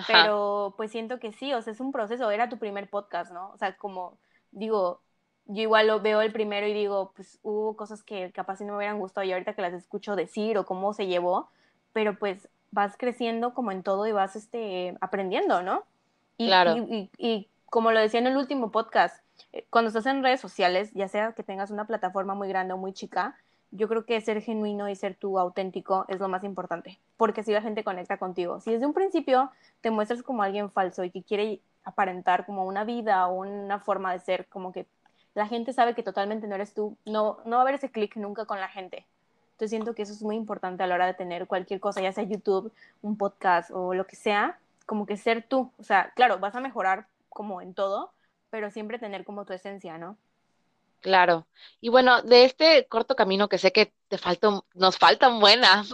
pero 0.07 0.73
pues 0.77 0.91
siento 0.91 1.19
que 1.19 1.31
sí, 1.33 1.53
o 1.53 1.61
sea, 1.61 1.73
es 1.73 1.79
un 1.79 1.91
proceso, 1.91 2.31
era 2.31 2.49
tu 2.49 2.57
primer 2.57 2.89
podcast, 2.89 3.31
¿no? 3.31 3.51
O 3.51 3.57
sea, 3.57 3.77
como 3.77 4.19
digo, 4.51 5.01
yo 5.45 5.61
igual 5.63 5.87
lo 5.87 5.99
veo 5.99 6.21
el 6.21 6.31
primero 6.31 6.67
y 6.67 6.73
digo, 6.73 7.11
pues 7.15 7.39
hubo 7.43 7.75
cosas 7.75 8.03
que 8.03 8.31
capaz 8.31 8.57
si 8.57 8.65
no 8.65 8.73
me 8.73 8.77
hubieran 8.77 8.99
gustado 8.99 9.25
y 9.25 9.33
ahorita 9.33 9.53
que 9.53 9.61
las 9.61 9.73
escucho 9.73 10.15
decir 10.15 10.57
o 10.57 10.65
cómo 10.65 10.93
se 10.93 11.07
llevó, 11.07 11.49
pero 11.93 12.17
pues 12.17 12.47
vas 12.71 12.95
creciendo 12.97 13.53
como 13.53 13.71
en 13.71 13.83
todo 13.83 14.07
y 14.07 14.11
vas 14.11 14.35
este, 14.35 14.97
aprendiendo, 15.01 15.61
¿no? 15.61 15.83
Y, 16.37 16.47
claro. 16.47 16.77
Y, 16.77 17.09
y, 17.17 17.47
como 17.65 17.91
lo 17.91 17.99
decía 17.99 18.19
en 18.19 18.27
el 18.27 18.37
último 18.37 18.71
podcast, 18.71 19.23
eh, 19.53 19.65
cuando 19.69 19.89
estás 19.89 20.05
en 20.05 20.23
redes 20.23 20.41
sociales, 20.41 20.91
ya 20.93 21.07
sea 21.07 21.33
que 21.33 21.43
tengas 21.43 21.71
una 21.71 21.85
plataforma 21.85 22.33
muy 22.33 22.47
grande 22.47 22.73
o 22.73 22.77
muy 22.77 22.93
chica, 22.93 23.37
yo 23.71 23.87
creo 23.87 24.05
que 24.05 24.19
ser 24.19 24.41
genuino 24.41 24.89
y 24.89 24.95
ser 24.95 25.15
tú 25.15 25.39
auténtico 25.39 26.05
es 26.09 26.19
lo 26.19 26.27
más 26.27 26.43
importante, 26.43 26.99
porque 27.15 27.41
así 27.41 27.53
la 27.53 27.61
gente 27.61 27.83
conecta 27.83 28.17
contigo. 28.17 28.59
Si 28.59 28.71
desde 28.71 28.85
un 28.85 28.93
principio 28.93 29.51
te 29.79 29.91
muestras 29.91 30.23
como 30.23 30.43
alguien 30.43 30.69
falso 30.69 31.03
y 31.03 31.11
que 31.11 31.23
quiere 31.23 31.61
aparentar 31.83 32.45
como 32.45 32.65
una 32.65 32.83
vida 32.83 33.27
o 33.27 33.41
una 33.41 33.79
forma 33.79 34.13
de 34.13 34.19
ser, 34.19 34.47
como 34.47 34.71
que 34.71 34.85
la 35.33 35.47
gente 35.47 35.73
sabe 35.73 35.95
que 35.95 36.03
totalmente 36.03 36.47
no 36.47 36.55
eres 36.55 36.73
tú, 36.73 36.97
no, 37.05 37.37
no 37.45 37.51
va 37.55 37.57
a 37.59 37.61
haber 37.61 37.75
ese 37.75 37.91
clic 37.91 38.15
nunca 38.17 38.45
con 38.45 38.59
la 38.59 38.67
gente. 38.67 39.05
Entonces 39.51 39.69
siento 39.69 39.93
que 39.93 40.01
eso 40.01 40.13
es 40.13 40.23
muy 40.23 40.35
importante 40.35 40.83
a 40.83 40.87
la 40.87 40.95
hora 40.95 41.05
de 41.05 41.13
tener 41.13 41.47
cualquier 41.47 41.79
cosa, 41.79 42.01
ya 42.01 42.11
sea 42.11 42.23
YouTube, 42.23 42.71
un 43.01 43.17
podcast 43.17 43.69
o 43.71 43.93
lo 43.93 44.07
que 44.07 44.15
sea, 44.15 44.57
como 44.85 45.05
que 45.05 45.17
ser 45.17 45.43
tú. 45.43 45.71
O 45.77 45.83
sea, 45.83 46.11
claro, 46.15 46.39
vas 46.39 46.55
a 46.55 46.61
mejorar 46.61 47.05
como 47.29 47.61
en 47.61 47.73
todo, 47.73 48.11
pero 48.49 48.71
siempre 48.71 48.99
tener 48.99 49.23
como 49.23 49.45
tu 49.45 49.53
esencia, 49.53 49.97
¿no? 49.97 50.17
Claro. 51.01 51.47
Y 51.81 51.89
bueno, 51.89 52.21
de 52.21 52.45
este 52.45 52.85
corto 52.87 53.15
camino 53.15 53.49
que 53.49 53.57
sé 53.57 53.71
que 53.71 53.91
te 54.07 54.19
faltan, 54.19 54.61
nos 54.75 54.97
faltan 54.97 55.39
buenas, 55.39 55.91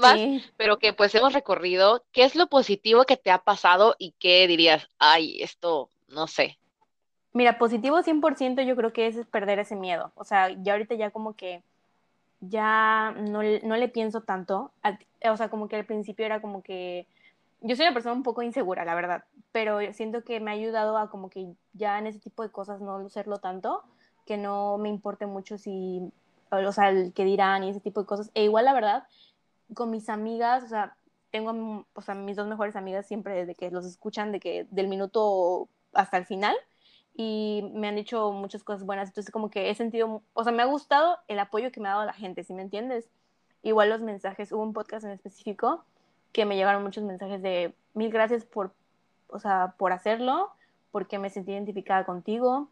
pero 0.57 0.77
que 0.79 0.91
pues 0.91 1.15
hemos 1.15 1.33
recorrido, 1.33 2.03
¿qué 2.11 2.23
es 2.23 2.35
lo 2.35 2.47
positivo 2.47 3.05
que 3.05 3.15
te 3.15 3.31
ha 3.31 3.39
pasado 3.39 3.95
y 3.97 4.13
qué 4.19 4.45
dirías, 4.47 4.89
ay, 4.99 5.41
esto, 5.41 5.89
no 6.09 6.27
sé? 6.27 6.59
Mira, 7.31 7.57
positivo 7.57 8.01
100% 8.03 8.65
yo 8.65 8.75
creo 8.75 8.91
que 8.91 9.07
es 9.07 9.25
perder 9.27 9.59
ese 9.59 9.75
miedo. 9.75 10.11
O 10.15 10.25
sea, 10.25 10.49
ya 10.61 10.73
ahorita 10.73 10.95
ya 10.95 11.11
como 11.11 11.35
que 11.35 11.63
ya 12.41 13.13
no, 13.17 13.41
no 13.63 13.77
le 13.77 13.87
pienso 13.87 14.21
tanto. 14.21 14.71
O 15.23 15.37
sea, 15.37 15.49
como 15.49 15.69
que 15.69 15.77
al 15.77 15.85
principio 15.85 16.25
era 16.25 16.41
como 16.41 16.63
que 16.63 17.07
yo 17.61 17.75
soy 17.75 17.85
una 17.85 17.93
persona 17.93 18.13
un 18.13 18.23
poco 18.23 18.41
insegura, 18.41 18.83
la 18.85 18.95
verdad, 18.95 19.23
pero 19.51 19.79
siento 19.93 20.23
que 20.23 20.39
me 20.39 20.51
ha 20.51 20.55
ayudado 20.55 20.97
a 20.97 21.09
como 21.09 21.29
que 21.29 21.53
ya 21.73 21.97
en 21.97 22.07
ese 22.07 22.19
tipo 22.19 22.43
de 22.43 22.49
cosas 22.49 22.81
no 22.81 23.07
serlo 23.09 23.37
tanto 23.37 23.83
que 24.27 24.38
no 24.38 24.77
me 24.77 24.89
importe 24.89 25.25
mucho 25.25 25.57
si, 25.57 26.12
o 26.51 26.72
sea, 26.72 26.89
el 26.89 27.13
que 27.13 27.25
dirán 27.25 27.63
y 27.63 27.69
ese 27.69 27.79
tipo 27.79 28.01
de 28.01 28.07
cosas. 28.07 28.29
E 28.36 28.43
igual, 28.43 28.65
la 28.65 28.74
verdad, 28.74 29.07
con 29.74 29.89
mis 29.89 30.10
amigas, 30.10 30.63
o 30.63 30.67
sea, 30.67 30.96
tengo, 31.31 31.86
o 31.93 32.01
sea, 32.01 32.13
mis 32.13 32.36
dos 32.36 32.48
mejores 32.48 32.75
amigas 32.75 33.07
siempre 33.07 33.34
desde 33.34 33.55
que 33.55 33.72
los 33.72 33.86
escuchan, 33.86 34.31
de 34.31 34.39
que 34.39 34.67
del 34.69 34.88
minuto 34.88 35.69
hasta 35.93 36.17
el 36.17 36.25
final, 36.25 36.55
y 37.15 37.72
me 37.74 37.88
han 37.88 37.96
dicho 37.96 38.31
muchas 38.31 38.63
cosas 38.63 38.86
buenas, 38.86 39.10
entonces 39.10 39.31
como 39.31 39.50
que 39.50 39.69
he 39.69 39.75
sentido, 39.75 40.22
o 40.34 40.43
sea, 40.43 40.53
me 40.53 40.62
ha 40.62 40.67
gustado 40.67 41.17
el 41.27 41.39
apoyo 41.39 41.72
que 41.72 41.79
me 41.79 41.88
ha 41.89 41.93
dado 41.93 42.05
la 42.05 42.13
gente, 42.13 42.43
¿sí 42.43 42.53
me 42.53 42.62
entiendes? 42.62 43.10
Igual 43.63 43.89
los 43.89 44.01
mensajes, 44.01 44.51
hubo 44.51 44.62
un 44.62 44.74
podcast 44.74 45.05
en 45.05 45.12
específico 45.12 45.84
que 46.31 46.46
me 46.46 46.55
llegaron 46.55 46.84
muchos 46.84 47.03
mensajes 47.03 47.41
de 47.41 47.74
mil 47.96 48.12
gracias 48.12 48.46
por, 48.46 48.72
o 49.29 49.39
sea, 49.39 49.74
por 49.77 49.93
hacerlo, 49.93 50.51
porque 50.91 51.17
me 51.17 51.29
sentí 51.29 51.51
identificada 51.53 52.05
contigo, 52.05 52.69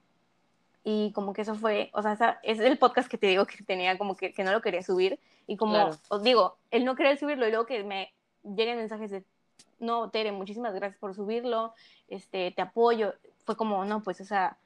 y 0.88 1.12
como 1.13 1.34
que 1.34 1.42
eso 1.42 1.56
fue, 1.56 1.89
o 1.94 2.01
sea, 2.04 2.39
es 2.44 2.60
el 2.60 2.77
podcast 2.77 3.10
que 3.10 3.18
te 3.18 3.25
digo 3.25 3.48
que 3.48 3.63
tenía 3.63 3.98
como 3.98 4.15
que, 4.15 4.32
que 4.32 4.44
no 4.44 4.51
lo 4.51 4.62
quería 4.62 4.84
subir 4.84 5.20
y 5.48 5.58
como 5.58 5.89
os 6.10 6.24
digo, 6.24 6.58
él 6.70 6.86
no 6.86 6.96
quería 6.96 7.18
subirlo 7.18 7.48
y 7.48 7.50
luego 7.50 7.65
que 7.65 7.84
me 7.84 8.13
lleguen 8.44 8.77
mensajes 8.77 9.10
de, 9.10 9.25
no, 9.80 10.12
Tere, 10.12 10.32
muchísimas 10.32 10.75
gracias 10.75 11.00
por 11.00 11.15
subirlo, 11.15 11.74
este, 12.08 12.51
te 12.51 12.62
apoyo, 12.62 13.15
fue 13.46 13.58
como, 13.58 13.84
no, 13.84 14.04
pues, 14.04 14.22
o 14.22 14.25
sea, 14.25 14.60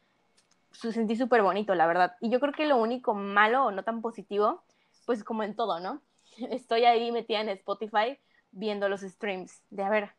sentí 0.74 1.16
súper 1.16 1.42
bonito, 1.42 1.74
la 1.74 1.88
verdad. 1.88 2.16
Y 2.20 2.30
yo 2.30 2.42
creo 2.42 2.54
que 2.54 2.66
lo 2.66 2.76
único 2.76 3.14
malo 3.14 3.66
o 3.66 3.72
no 3.72 3.84
tan 3.84 4.02
positivo, 4.02 4.62
pues 5.06 5.24
como 5.24 5.44
en 5.44 5.56
todo, 5.56 5.80
¿no? 5.80 6.02
Estoy 6.52 6.84
ahí 6.84 7.14
metida 7.14 7.40
en 7.40 7.50
Spotify 7.50 8.20
viendo 8.52 8.90
los 8.90 9.02
streams, 9.02 9.62
de 9.70 9.84
a 9.84 9.90
ver, 9.90 10.12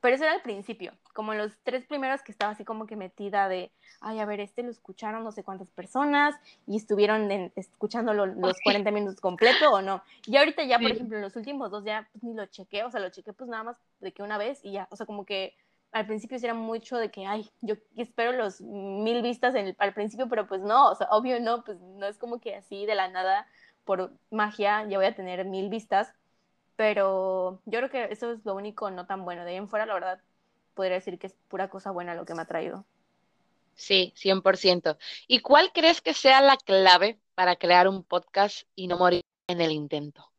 pero 0.00 0.16
eso 0.16 0.24
era 0.24 0.32
al 0.32 0.42
principio, 0.42 0.92
como 1.12 1.34
los 1.34 1.52
tres 1.62 1.84
primeros 1.86 2.22
que 2.22 2.32
estaba 2.32 2.52
así 2.52 2.64
como 2.64 2.86
que 2.86 2.96
metida 2.96 3.48
de, 3.48 3.70
ay, 4.00 4.18
a 4.18 4.24
ver, 4.24 4.40
este 4.40 4.62
lo 4.62 4.70
escucharon 4.70 5.24
no 5.24 5.32
sé 5.32 5.44
cuántas 5.44 5.70
personas 5.70 6.34
y 6.66 6.76
estuvieron 6.76 7.30
escuchándolo 7.56 8.26
los 8.26 8.56
40 8.62 8.90
minutos 8.90 9.20
completo 9.20 9.70
o 9.70 9.82
no. 9.82 10.02
Y 10.26 10.36
ahorita 10.36 10.64
ya, 10.64 10.78
por 10.78 10.90
ejemplo, 10.90 11.16
en 11.16 11.22
los 11.22 11.36
últimos 11.36 11.70
dos 11.70 11.84
ya 11.84 12.08
pues, 12.12 12.22
ni 12.22 12.34
lo 12.34 12.46
chequé, 12.46 12.84
o 12.84 12.90
sea, 12.90 13.00
lo 13.00 13.10
chequé 13.10 13.32
pues 13.32 13.48
nada 13.48 13.64
más 13.64 13.76
de 14.00 14.12
que 14.12 14.22
una 14.22 14.38
vez 14.38 14.60
y 14.64 14.72
ya, 14.72 14.88
o 14.90 14.96
sea, 14.96 15.06
como 15.06 15.24
que 15.24 15.54
al 15.92 16.06
principio 16.06 16.38
sí 16.38 16.44
era 16.44 16.54
mucho 16.54 16.96
de 16.96 17.10
que, 17.10 17.26
ay, 17.26 17.50
yo 17.60 17.74
espero 17.96 18.32
los 18.32 18.60
mil 18.60 19.22
vistas 19.22 19.54
en 19.54 19.74
al 19.78 19.92
principio, 19.92 20.28
pero 20.28 20.46
pues 20.46 20.60
no, 20.60 20.90
o 20.90 20.94
sea, 20.94 21.08
obvio 21.10 21.40
no, 21.40 21.64
pues 21.64 21.80
no 21.80 22.06
es 22.06 22.16
como 22.16 22.40
que 22.40 22.54
así 22.54 22.86
de 22.86 22.94
la 22.94 23.08
nada, 23.08 23.46
por 23.84 24.12
magia, 24.30 24.84
ya 24.88 24.98
voy 24.98 25.06
a 25.06 25.14
tener 25.14 25.44
mil 25.44 25.68
vistas, 25.68 26.12
pero 26.76 27.60
yo 27.66 27.78
creo 27.80 27.90
que 27.90 28.04
eso 28.12 28.32
es 28.32 28.44
lo 28.44 28.54
único 28.54 28.90
no 28.90 29.06
tan 29.06 29.24
bueno. 29.24 29.44
De 29.44 29.50
ahí 29.50 29.56
en 29.56 29.68
fuera, 29.68 29.84
la 29.84 29.94
verdad, 29.94 30.20
podría 30.80 30.94
decir 30.94 31.18
que 31.18 31.26
es 31.26 31.34
pura 31.48 31.68
cosa 31.68 31.90
buena 31.90 32.14
lo 32.14 32.24
que 32.24 32.34
me 32.34 32.40
ha 32.40 32.46
traído. 32.46 32.86
Sí, 33.74 34.14
100%. 34.16 34.96
¿Y 35.28 35.40
cuál 35.40 35.72
crees 35.74 36.00
que 36.00 36.14
sea 36.14 36.40
la 36.40 36.56
clave 36.56 37.18
para 37.34 37.56
crear 37.56 37.86
un 37.86 38.02
podcast 38.02 38.66
y 38.74 38.86
no 38.86 38.96
morir 38.96 39.20
en 39.46 39.60
el 39.60 39.72
intento? 39.72 40.30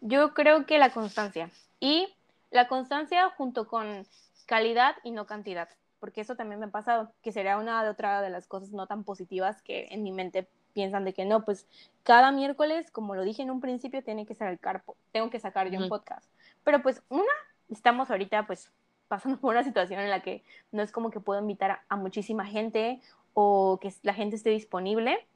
Yo 0.00 0.34
creo 0.34 0.66
que 0.66 0.78
la 0.78 0.90
constancia. 0.90 1.48
Y 1.78 2.12
la 2.50 2.66
constancia 2.66 3.30
junto 3.36 3.68
con 3.68 4.04
calidad 4.46 4.96
y 5.04 5.12
no 5.12 5.26
cantidad, 5.26 5.68
porque 6.00 6.22
eso 6.22 6.34
también 6.34 6.58
me 6.58 6.66
ha 6.66 6.70
pasado, 6.70 7.12
que 7.22 7.30
sería 7.30 7.56
una 7.56 7.84
de 7.84 7.90
otra 7.90 8.20
de 8.20 8.30
las 8.30 8.48
cosas 8.48 8.70
no 8.70 8.88
tan 8.88 9.04
positivas 9.04 9.62
que 9.62 9.86
en 9.92 10.02
mi 10.02 10.10
mente 10.10 10.48
piensan 10.72 11.04
de 11.04 11.14
que 11.14 11.24
no, 11.24 11.44
pues 11.44 11.68
cada 12.02 12.32
miércoles, 12.32 12.90
como 12.90 13.14
lo 13.14 13.22
dije 13.22 13.42
en 13.42 13.52
un 13.52 13.60
principio, 13.60 14.02
tiene 14.02 14.26
que 14.26 14.34
ser 14.34 14.48
el 14.48 14.58
carpo, 14.58 14.96
tengo 15.12 15.30
que 15.30 15.38
sacar 15.38 15.70
yo 15.70 15.78
un 15.78 15.88
podcast. 15.88 16.28
Pero 16.64 16.82
pues 16.82 17.00
una, 17.08 17.32
estamos 17.68 18.10
ahorita 18.10 18.44
pues 18.46 18.72
pasando 19.08 19.38
por 19.38 19.54
una 19.54 19.64
situación 19.64 20.00
en 20.00 20.10
la 20.10 20.20
que 20.20 20.44
no 20.70 20.82
es 20.82 20.92
como 20.92 21.10
que 21.10 21.20
puedo 21.20 21.40
invitar 21.40 21.80
a, 21.88 21.96
muchísima 21.96 22.44
gente 22.44 23.00
o 23.34 23.78
que 23.80 23.92
la 24.02 24.14
gente 24.14 24.36
esté 24.36 24.50
disponible. 24.50 25.26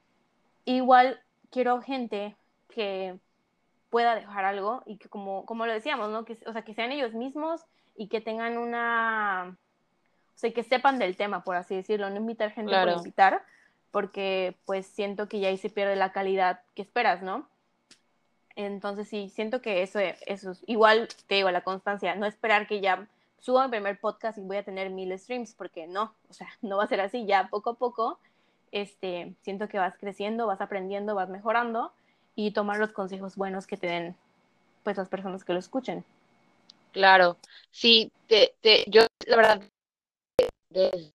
Igual 0.64 1.20
quiero 1.50 1.80
gente 1.80 2.36
que 2.68 3.18
pueda 3.90 4.14
dejar 4.14 4.44
algo 4.44 4.82
y 4.86 4.96
que 4.96 5.08
como, 5.08 5.44
como 5.44 5.66
lo 5.66 5.72
decíamos, 5.72 6.10
¿no? 6.10 6.24
Que, 6.24 6.38
o 6.46 6.52
sea, 6.52 6.62
que 6.62 6.74
sean 6.74 6.92
ellos 6.92 7.14
mismos 7.14 7.62
y 7.96 8.08
que 8.08 8.20
tengan 8.20 8.56
una, 8.56 9.56
o 10.34 10.38
sea, 10.38 10.52
que 10.52 10.62
sepan 10.62 10.98
del 10.98 11.16
tema, 11.16 11.44
por 11.44 11.56
así 11.56 11.74
decirlo, 11.74 12.08
no 12.10 12.16
invitar 12.16 12.52
gente 12.52 12.72
por 12.72 12.88
invitar, 12.88 13.44
porque 13.90 14.56
pues 14.64 14.86
siento 14.86 15.28
que 15.28 15.40
ya 15.40 15.48
ahí 15.48 15.58
se 15.58 15.70
pierde 15.70 15.96
la 15.96 16.12
calidad 16.12 16.60
que 16.74 16.82
esperas, 16.82 17.22
¿no? 17.22 17.46
Entonces 18.56 19.08
sí, 19.08 19.28
siento 19.28 19.62
que 19.62 19.82
eso, 19.82 19.98
eso 19.98 20.50
es 20.50 20.62
igual, 20.66 21.08
te 21.26 21.36
digo, 21.36 21.50
la 21.50 21.62
constancia, 21.62 22.14
no 22.14 22.26
esperar 22.26 22.66
que 22.66 22.80
ya 22.80 23.06
suba 23.42 23.64
mi 23.64 23.70
primer 23.70 23.98
podcast 23.98 24.38
y 24.38 24.42
voy 24.42 24.56
a 24.56 24.62
tener 24.62 24.88
mil 24.90 25.16
streams, 25.18 25.52
porque 25.54 25.86
no, 25.86 26.14
o 26.30 26.32
sea, 26.32 26.48
no 26.62 26.76
va 26.76 26.84
a 26.84 26.88
ser 26.88 27.00
así, 27.00 27.26
ya 27.26 27.48
poco 27.50 27.70
a 27.70 27.74
poco, 27.74 28.18
este, 28.70 29.34
siento 29.42 29.68
que 29.68 29.78
vas 29.78 29.98
creciendo, 29.98 30.46
vas 30.46 30.60
aprendiendo, 30.60 31.14
vas 31.16 31.28
mejorando 31.28 31.92
y 32.36 32.52
tomar 32.52 32.78
los 32.78 32.92
consejos 32.92 33.36
buenos 33.36 33.66
que 33.66 33.76
te 33.76 33.88
den 33.88 34.16
pues 34.84 34.96
las 34.96 35.08
personas 35.08 35.44
que 35.44 35.52
lo 35.52 35.58
escuchen. 35.58 36.04
Claro, 36.92 37.36
sí, 37.70 38.12
te, 38.28 38.54
te, 38.60 38.84
yo 38.88 39.02
la 39.26 39.36
verdad, 39.36 39.62
desde 40.70 40.96
el 40.96 41.12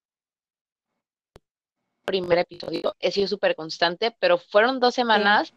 primer 2.05 2.39
episodio 2.39 2.93
he 2.99 3.11
sido 3.11 3.27
súper 3.27 3.55
constante, 3.55 4.15
pero 4.19 4.37
fueron 4.37 4.79
dos 4.79 4.93
semanas 4.93 5.53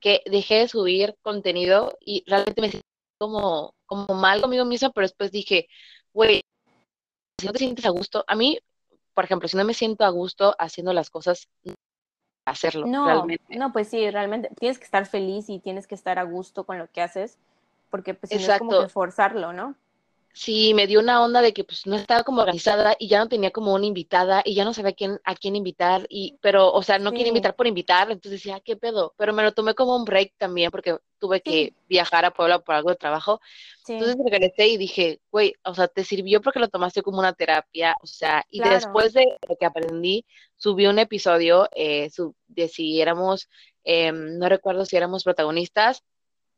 que 0.00 0.22
dejé 0.26 0.56
de 0.56 0.68
subir 0.68 1.14
contenido 1.22 1.96
y 2.00 2.24
realmente 2.26 2.60
me 2.60 2.70
sentí 2.70 2.86
como, 3.18 3.74
como 3.86 4.14
mal 4.14 4.40
conmigo 4.40 4.64
misma, 4.64 4.90
pero 4.90 5.06
después 5.06 5.32
dije, 5.32 5.68
güey, 6.12 6.42
si 7.40 7.46
no 7.46 7.52
te 7.52 7.58
sientes 7.58 7.84
a 7.84 7.90
gusto, 7.90 8.24
a 8.26 8.34
mí, 8.34 8.58
por 9.14 9.24
ejemplo, 9.24 9.48
si 9.48 9.56
no 9.56 9.64
me 9.64 9.74
siento 9.74 10.04
a 10.04 10.10
gusto 10.10 10.54
haciendo 10.58 10.92
las 10.92 11.10
cosas, 11.10 11.48
hacerlo. 12.44 12.86
No, 12.86 13.06
realmente. 13.06 13.56
no, 13.56 13.72
pues 13.72 13.88
sí, 13.88 14.10
realmente 14.10 14.50
tienes 14.58 14.78
que 14.78 14.84
estar 14.84 15.06
feliz 15.06 15.48
y 15.48 15.58
tienes 15.58 15.86
que 15.86 15.94
estar 15.94 16.18
a 16.18 16.24
gusto 16.24 16.64
con 16.64 16.78
lo 16.78 16.90
que 16.90 17.02
haces, 17.02 17.38
porque 17.90 18.14
pues 18.14 18.30
si 18.30 18.36
no 18.36 18.52
es 18.52 18.58
como 18.58 18.80
que 18.80 18.88
forzarlo, 18.88 19.52
¿no? 19.52 19.74
Sí, 20.32 20.72
me 20.72 20.86
dio 20.86 21.00
una 21.00 21.22
onda 21.22 21.42
de 21.42 21.52
que 21.52 21.64
pues 21.64 21.86
no 21.86 21.96
estaba 21.96 22.22
como 22.22 22.42
organizada 22.42 22.94
y 22.98 23.08
ya 23.08 23.18
no 23.18 23.28
tenía 23.28 23.50
como 23.50 23.74
una 23.74 23.86
invitada 23.86 24.42
y 24.44 24.54
ya 24.54 24.64
no 24.64 24.72
sabía 24.72 24.90
a 24.90 24.94
quién, 24.94 25.20
a 25.24 25.34
quién 25.34 25.56
invitar 25.56 26.06
y, 26.08 26.38
pero, 26.40 26.72
o 26.72 26.82
sea, 26.82 26.98
no 26.98 27.10
quería 27.10 27.28
invitar 27.28 27.56
por 27.56 27.66
invitar, 27.66 28.10
entonces 28.10 28.42
decía, 28.42 28.60
¿qué 28.60 28.76
pedo? 28.76 29.14
Pero 29.16 29.32
me 29.32 29.42
lo 29.42 29.52
tomé 29.52 29.74
como 29.74 29.96
un 29.96 30.04
break 30.04 30.34
también 30.38 30.70
porque 30.70 30.96
tuve 31.18 31.40
que 31.40 31.74
viajar 31.88 32.24
a 32.24 32.30
Puebla 32.30 32.60
por 32.60 32.76
algo 32.76 32.90
de 32.90 32.96
trabajo. 32.96 33.40
Entonces 33.88 34.16
regresé 34.30 34.68
y 34.68 34.76
dije, 34.76 35.20
güey, 35.30 35.54
o 35.64 35.74
sea, 35.74 35.88
te 35.88 36.04
sirvió 36.04 36.40
porque 36.40 36.60
lo 36.60 36.68
tomaste 36.68 37.02
como 37.02 37.18
una 37.18 37.32
terapia, 37.32 37.96
o 38.02 38.06
sea, 38.06 38.44
y 38.50 38.60
después 38.60 39.12
de 39.14 39.38
lo 39.48 39.56
que 39.56 39.66
aprendí, 39.66 40.24
subí 40.56 40.86
un 40.86 40.98
episodio 40.98 41.68
eh, 41.74 42.10
de 42.46 42.68
si 42.68 43.00
éramos, 43.00 43.48
em, 43.82 44.38
no 44.38 44.48
recuerdo 44.48 44.84
si 44.84 44.96
éramos 44.96 45.24
protagonistas 45.24 46.04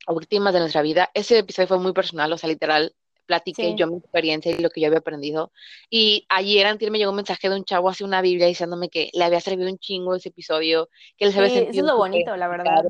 o 0.07 0.19
víctimas 0.19 0.53
de 0.53 0.61
nuestra 0.61 0.83
vida. 0.83 1.11
Ese 1.15 1.39
episodio 1.39 1.69
fue 1.69 1.79
muy 1.79 1.93
personal, 1.93 2.33
o 2.33 2.39
sea, 2.39 2.49
literal, 2.49 2.95
platiqué 3.31 3.77
yo 3.77 3.87
mi 3.87 3.99
experiencia 3.99 4.51
y 4.51 4.59
lo 4.59 4.71
que 4.71 4.81
yo 4.81 4.89
había 4.89 4.99
aprendido. 4.99 5.53
Y 5.89 6.27
ayer 6.29 6.67
antes 6.67 6.91
me 6.91 6.99
llegó 6.99 7.11
un 7.11 7.17
mensaje 7.17 7.49
de 7.49 7.55
un 7.55 7.65
chavo 7.65 7.89
hace 7.89 8.03
una 8.03 8.21
Biblia 8.23 8.49
diciéndome 8.49 8.89
que 8.89 9.09
le 9.13 9.23
había 9.23 9.41
servido 9.41 9.71
un 9.71 9.79
chingo 9.79 10.17
ese 10.17 10.31
episodio, 10.31 10.89
que 11.17 11.27
les 11.27 11.37
había 11.37 11.51
sí, 11.51 11.59
Eso 11.59 11.71
es 11.71 11.85
lo 11.85 11.97
bonito, 11.97 12.37
la 12.37 12.49
verdad. 12.49 12.87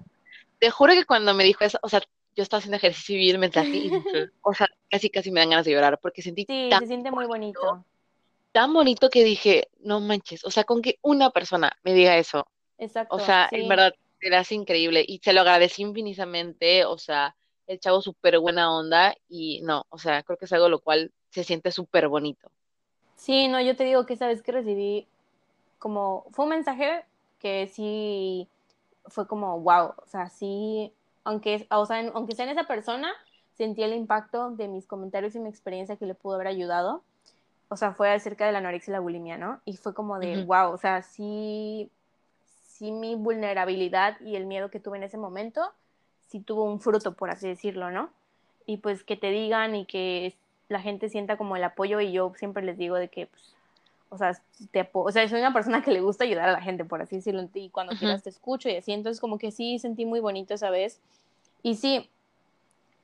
Te 0.58 0.70
juro 0.70 0.94
que 0.94 1.04
cuando 1.04 1.34
me 1.34 1.44
dijo 1.44 1.62
eso, 1.62 1.78
o 1.82 1.90
sea, 1.90 2.00
yo 2.34 2.42
estaba 2.42 2.58
haciendo 2.58 2.78
ejercicio 2.78 3.16
y 3.16 3.18
vi 3.18 3.30
el 3.30 3.38
mensaje 3.38 3.68
y, 3.68 3.90
o 4.42 4.54
sea, 4.54 4.66
casi 4.88 5.10
casi 5.10 5.30
me 5.30 5.40
dan 5.40 5.50
ganas 5.50 5.66
de 5.66 5.72
llorar 5.72 5.98
porque 6.00 6.22
sentí 6.22 6.46
Sí, 6.48 6.70
se 6.78 6.86
siente 6.86 7.10
muy 7.10 7.26
bonito. 7.26 7.84
Tan 8.52 8.72
bonito 8.72 9.10
que 9.10 9.22
dije, 9.22 9.68
no 9.80 10.00
manches, 10.00 10.44
o 10.46 10.50
sea, 10.50 10.64
con 10.64 10.80
que 10.80 10.98
una 11.02 11.30
persona 11.30 11.70
me 11.84 11.92
diga 11.92 12.16
eso. 12.16 12.46
Exacto. 12.78 13.14
O 13.14 13.20
sea, 13.20 13.46
en 13.52 13.68
verdad, 13.68 13.92
era 14.22 14.42
increíble 14.50 15.04
y 15.06 15.20
se 15.22 15.34
lo 15.34 15.42
agradecí 15.42 15.82
infinitamente, 15.82 16.86
o 16.86 16.96
sea, 16.96 17.36
el 17.70 17.78
chavo 17.78 18.02
súper 18.02 18.38
buena 18.40 18.76
onda 18.76 19.14
y 19.28 19.60
no, 19.62 19.86
o 19.90 19.98
sea, 19.98 20.24
creo 20.24 20.36
que 20.36 20.46
es 20.46 20.52
algo 20.52 20.68
lo 20.68 20.80
cual 20.80 21.12
se 21.30 21.44
siente 21.44 21.70
súper 21.70 22.08
bonito. 22.08 22.50
Sí, 23.14 23.46
no, 23.46 23.60
yo 23.60 23.76
te 23.76 23.84
digo 23.84 24.06
que 24.06 24.14
esa 24.14 24.26
vez 24.26 24.42
que 24.42 24.50
recibí 24.50 25.06
como, 25.78 26.26
fue 26.32 26.46
un 26.46 26.50
mensaje 26.50 27.04
que 27.38 27.68
sí 27.68 28.48
fue 29.06 29.28
como, 29.28 29.60
wow, 29.60 29.94
o 29.96 30.06
sea, 30.06 30.28
sí, 30.30 30.92
aunque, 31.22 31.68
o 31.70 31.86
sea, 31.86 32.00
aunque 32.12 32.34
sea 32.34 32.44
en 32.44 32.50
esa 32.50 32.64
persona, 32.64 33.12
sentí 33.56 33.84
el 33.84 33.94
impacto 33.94 34.50
de 34.50 34.66
mis 34.66 34.86
comentarios 34.86 35.36
y 35.36 35.38
mi 35.38 35.48
experiencia 35.48 35.96
que 35.96 36.06
le 36.06 36.14
pudo 36.14 36.34
haber 36.34 36.48
ayudado. 36.48 37.04
O 37.68 37.76
sea, 37.76 37.92
fue 37.94 38.10
acerca 38.10 38.46
de 38.46 38.52
la 38.52 38.58
anorexia 38.58 38.90
y 38.90 38.94
la 38.94 39.00
bulimia, 39.00 39.38
¿no? 39.38 39.60
Y 39.64 39.76
fue 39.76 39.94
como 39.94 40.18
de, 40.18 40.42
wow, 40.42 40.72
o 40.72 40.76
sea, 40.76 41.02
sí, 41.02 41.88
sí 42.66 42.90
mi 42.90 43.14
vulnerabilidad 43.14 44.20
y 44.20 44.34
el 44.34 44.46
miedo 44.46 44.70
que 44.70 44.80
tuve 44.80 44.96
en 44.96 45.04
ese 45.04 45.18
momento 45.18 45.72
sí 46.30 46.40
tuvo 46.40 46.64
un 46.64 46.80
fruto, 46.80 47.12
por 47.12 47.30
así 47.30 47.48
decirlo, 47.48 47.90
¿no? 47.90 48.10
Y 48.66 48.78
pues 48.78 49.02
que 49.02 49.16
te 49.16 49.30
digan 49.30 49.74
y 49.74 49.84
que 49.84 50.36
la 50.68 50.80
gente 50.80 51.08
sienta 51.08 51.36
como 51.36 51.56
el 51.56 51.64
apoyo 51.64 52.00
y 52.00 52.12
yo 52.12 52.32
siempre 52.36 52.62
les 52.62 52.78
digo 52.78 52.96
de 52.96 53.08
que, 53.08 53.26
pues, 53.26 53.54
o 54.10 54.18
sea, 54.18 54.40
te 54.70 54.88
o 54.92 55.10
sea, 55.10 55.28
soy 55.28 55.40
una 55.40 55.52
persona 55.52 55.82
que 55.82 55.90
le 55.90 56.00
gusta 56.00 56.24
ayudar 56.24 56.48
a 56.48 56.52
la 56.52 56.62
gente, 56.62 56.84
por 56.84 57.02
así 57.02 57.16
decirlo, 57.16 57.48
y 57.54 57.70
cuando 57.70 57.96
quieras 57.96 58.22
te 58.22 58.30
escucho 58.30 58.68
y 58.68 58.76
así, 58.76 58.92
entonces 58.92 59.20
como 59.20 59.38
que 59.38 59.50
sí 59.50 59.78
sentí 59.78 60.04
muy 60.04 60.20
bonito 60.20 60.54
esa 60.54 60.70
vez. 60.70 61.00
Y 61.62 61.74
sí, 61.76 62.08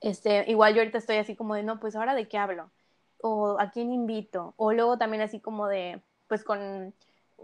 este, 0.00 0.50
igual 0.50 0.74
yo 0.74 0.80
ahorita 0.80 0.98
estoy 0.98 1.16
así 1.16 1.34
como 1.34 1.54
de, 1.54 1.62
no, 1.62 1.80
pues 1.80 1.96
ahora 1.96 2.14
de 2.14 2.28
qué 2.28 2.38
hablo, 2.38 2.70
o 3.22 3.56
a 3.58 3.70
quién 3.70 3.92
invito, 3.92 4.54
o 4.56 4.72
luego 4.72 4.98
también 4.98 5.22
así 5.22 5.40
como 5.40 5.66
de, 5.66 6.00
pues 6.28 6.44
con 6.44 6.92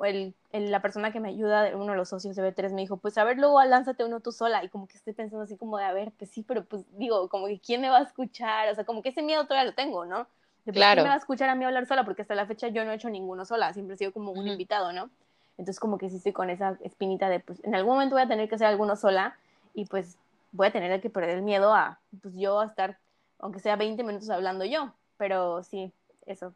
el, 0.04 0.34
la 0.52 0.80
persona 0.80 1.12
que 1.12 1.20
me 1.20 1.28
ayuda, 1.28 1.76
uno 1.76 1.92
de 1.92 1.96
los 1.96 2.08
socios 2.08 2.36
de 2.36 2.42
B3, 2.42 2.72
me 2.72 2.82
dijo, 2.82 2.96
pues 2.96 3.18
a 3.18 3.24
ver, 3.24 3.38
luego 3.38 3.62
lánzate 3.64 4.04
uno 4.04 4.20
tú 4.20 4.32
sola. 4.32 4.64
Y 4.64 4.68
como 4.68 4.86
que 4.86 4.96
estoy 4.96 5.12
pensando 5.12 5.44
así 5.44 5.56
como 5.56 5.78
de, 5.78 5.84
a 5.84 5.92
ver, 5.92 6.12
pues 6.18 6.30
sí, 6.30 6.42
pero 6.42 6.64
pues 6.64 6.84
digo, 6.96 7.28
como 7.28 7.46
que 7.46 7.60
quién 7.60 7.80
me 7.80 7.90
va 7.90 7.98
a 7.98 8.02
escuchar, 8.02 8.68
o 8.68 8.74
sea, 8.74 8.84
como 8.84 9.02
que 9.02 9.10
ese 9.10 9.22
miedo 9.22 9.44
todavía 9.46 9.70
lo 9.70 9.74
tengo, 9.74 10.04
¿no? 10.04 10.18
De, 10.64 10.72
pues, 10.72 10.76
claro. 10.76 10.94
¿Quién 10.94 11.04
me 11.04 11.08
va 11.08 11.14
a 11.14 11.18
escuchar 11.18 11.48
a 11.48 11.54
mí 11.54 11.64
hablar 11.64 11.86
sola? 11.86 12.04
Porque 12.04 12.22
hasta 12.22 12.34
la 12.34 12.46
fecha 12.46 12.68
yo 12.68 12.84
no 12.84 12.92
he 12.92 12.94
hecho 12.94 13.10
ninguno 13.10 13.44
sola, 13.44 13.72
siempre 13.72 13.94
he 13.94 13.98
sido 13.98 14.12
como 14.12 14.32
un 14.32 14.48
invitado, 14.48 14.92
¿no? 14.92 15.10
Entonces 15.58 15.78
como 15.78 15.98
que 15.98 16.08
sí 16.08 16.16
estoy 16.16 16.32
con 16.32 16.50
esa 16.50 16.78
espinita 16.82 17.28
de, 17.28 17.40
pues 17.40 17.62
en 17.64 17.74
algún 17.74 17.94
momento 17.94 18.14
voy 18.16 18.22
a 18.22 18.28
tener 18.28 18.48
que 18.48 18.54
hacer 18.54 18.66
alguno 18.66 18.96
sola 18.96 19.36
y 19.74 19.84
pues 19.84 20.16
voy 20.52 20.68
a 20.68 20.72
tener 20.72 21.00
que 21.00 21.10
perder 21.10 21.36
el 21.36 21.42
miedo 21.42 21.74
a, 21.74 22.00
pues 22.22 22.34
yo 22.34 22.60
a 22.60 22.66
estar, 22.66 22.98
aunque 23.38 23.60
sea 23.60 23.76
20 23.76 24.02
minutos 24.02 24.30
hablando 24.30 24.64
yo, 24.64 24.92
pero 25.16 25.62
sí, 25.62 25.92
eso, 26.26 26.54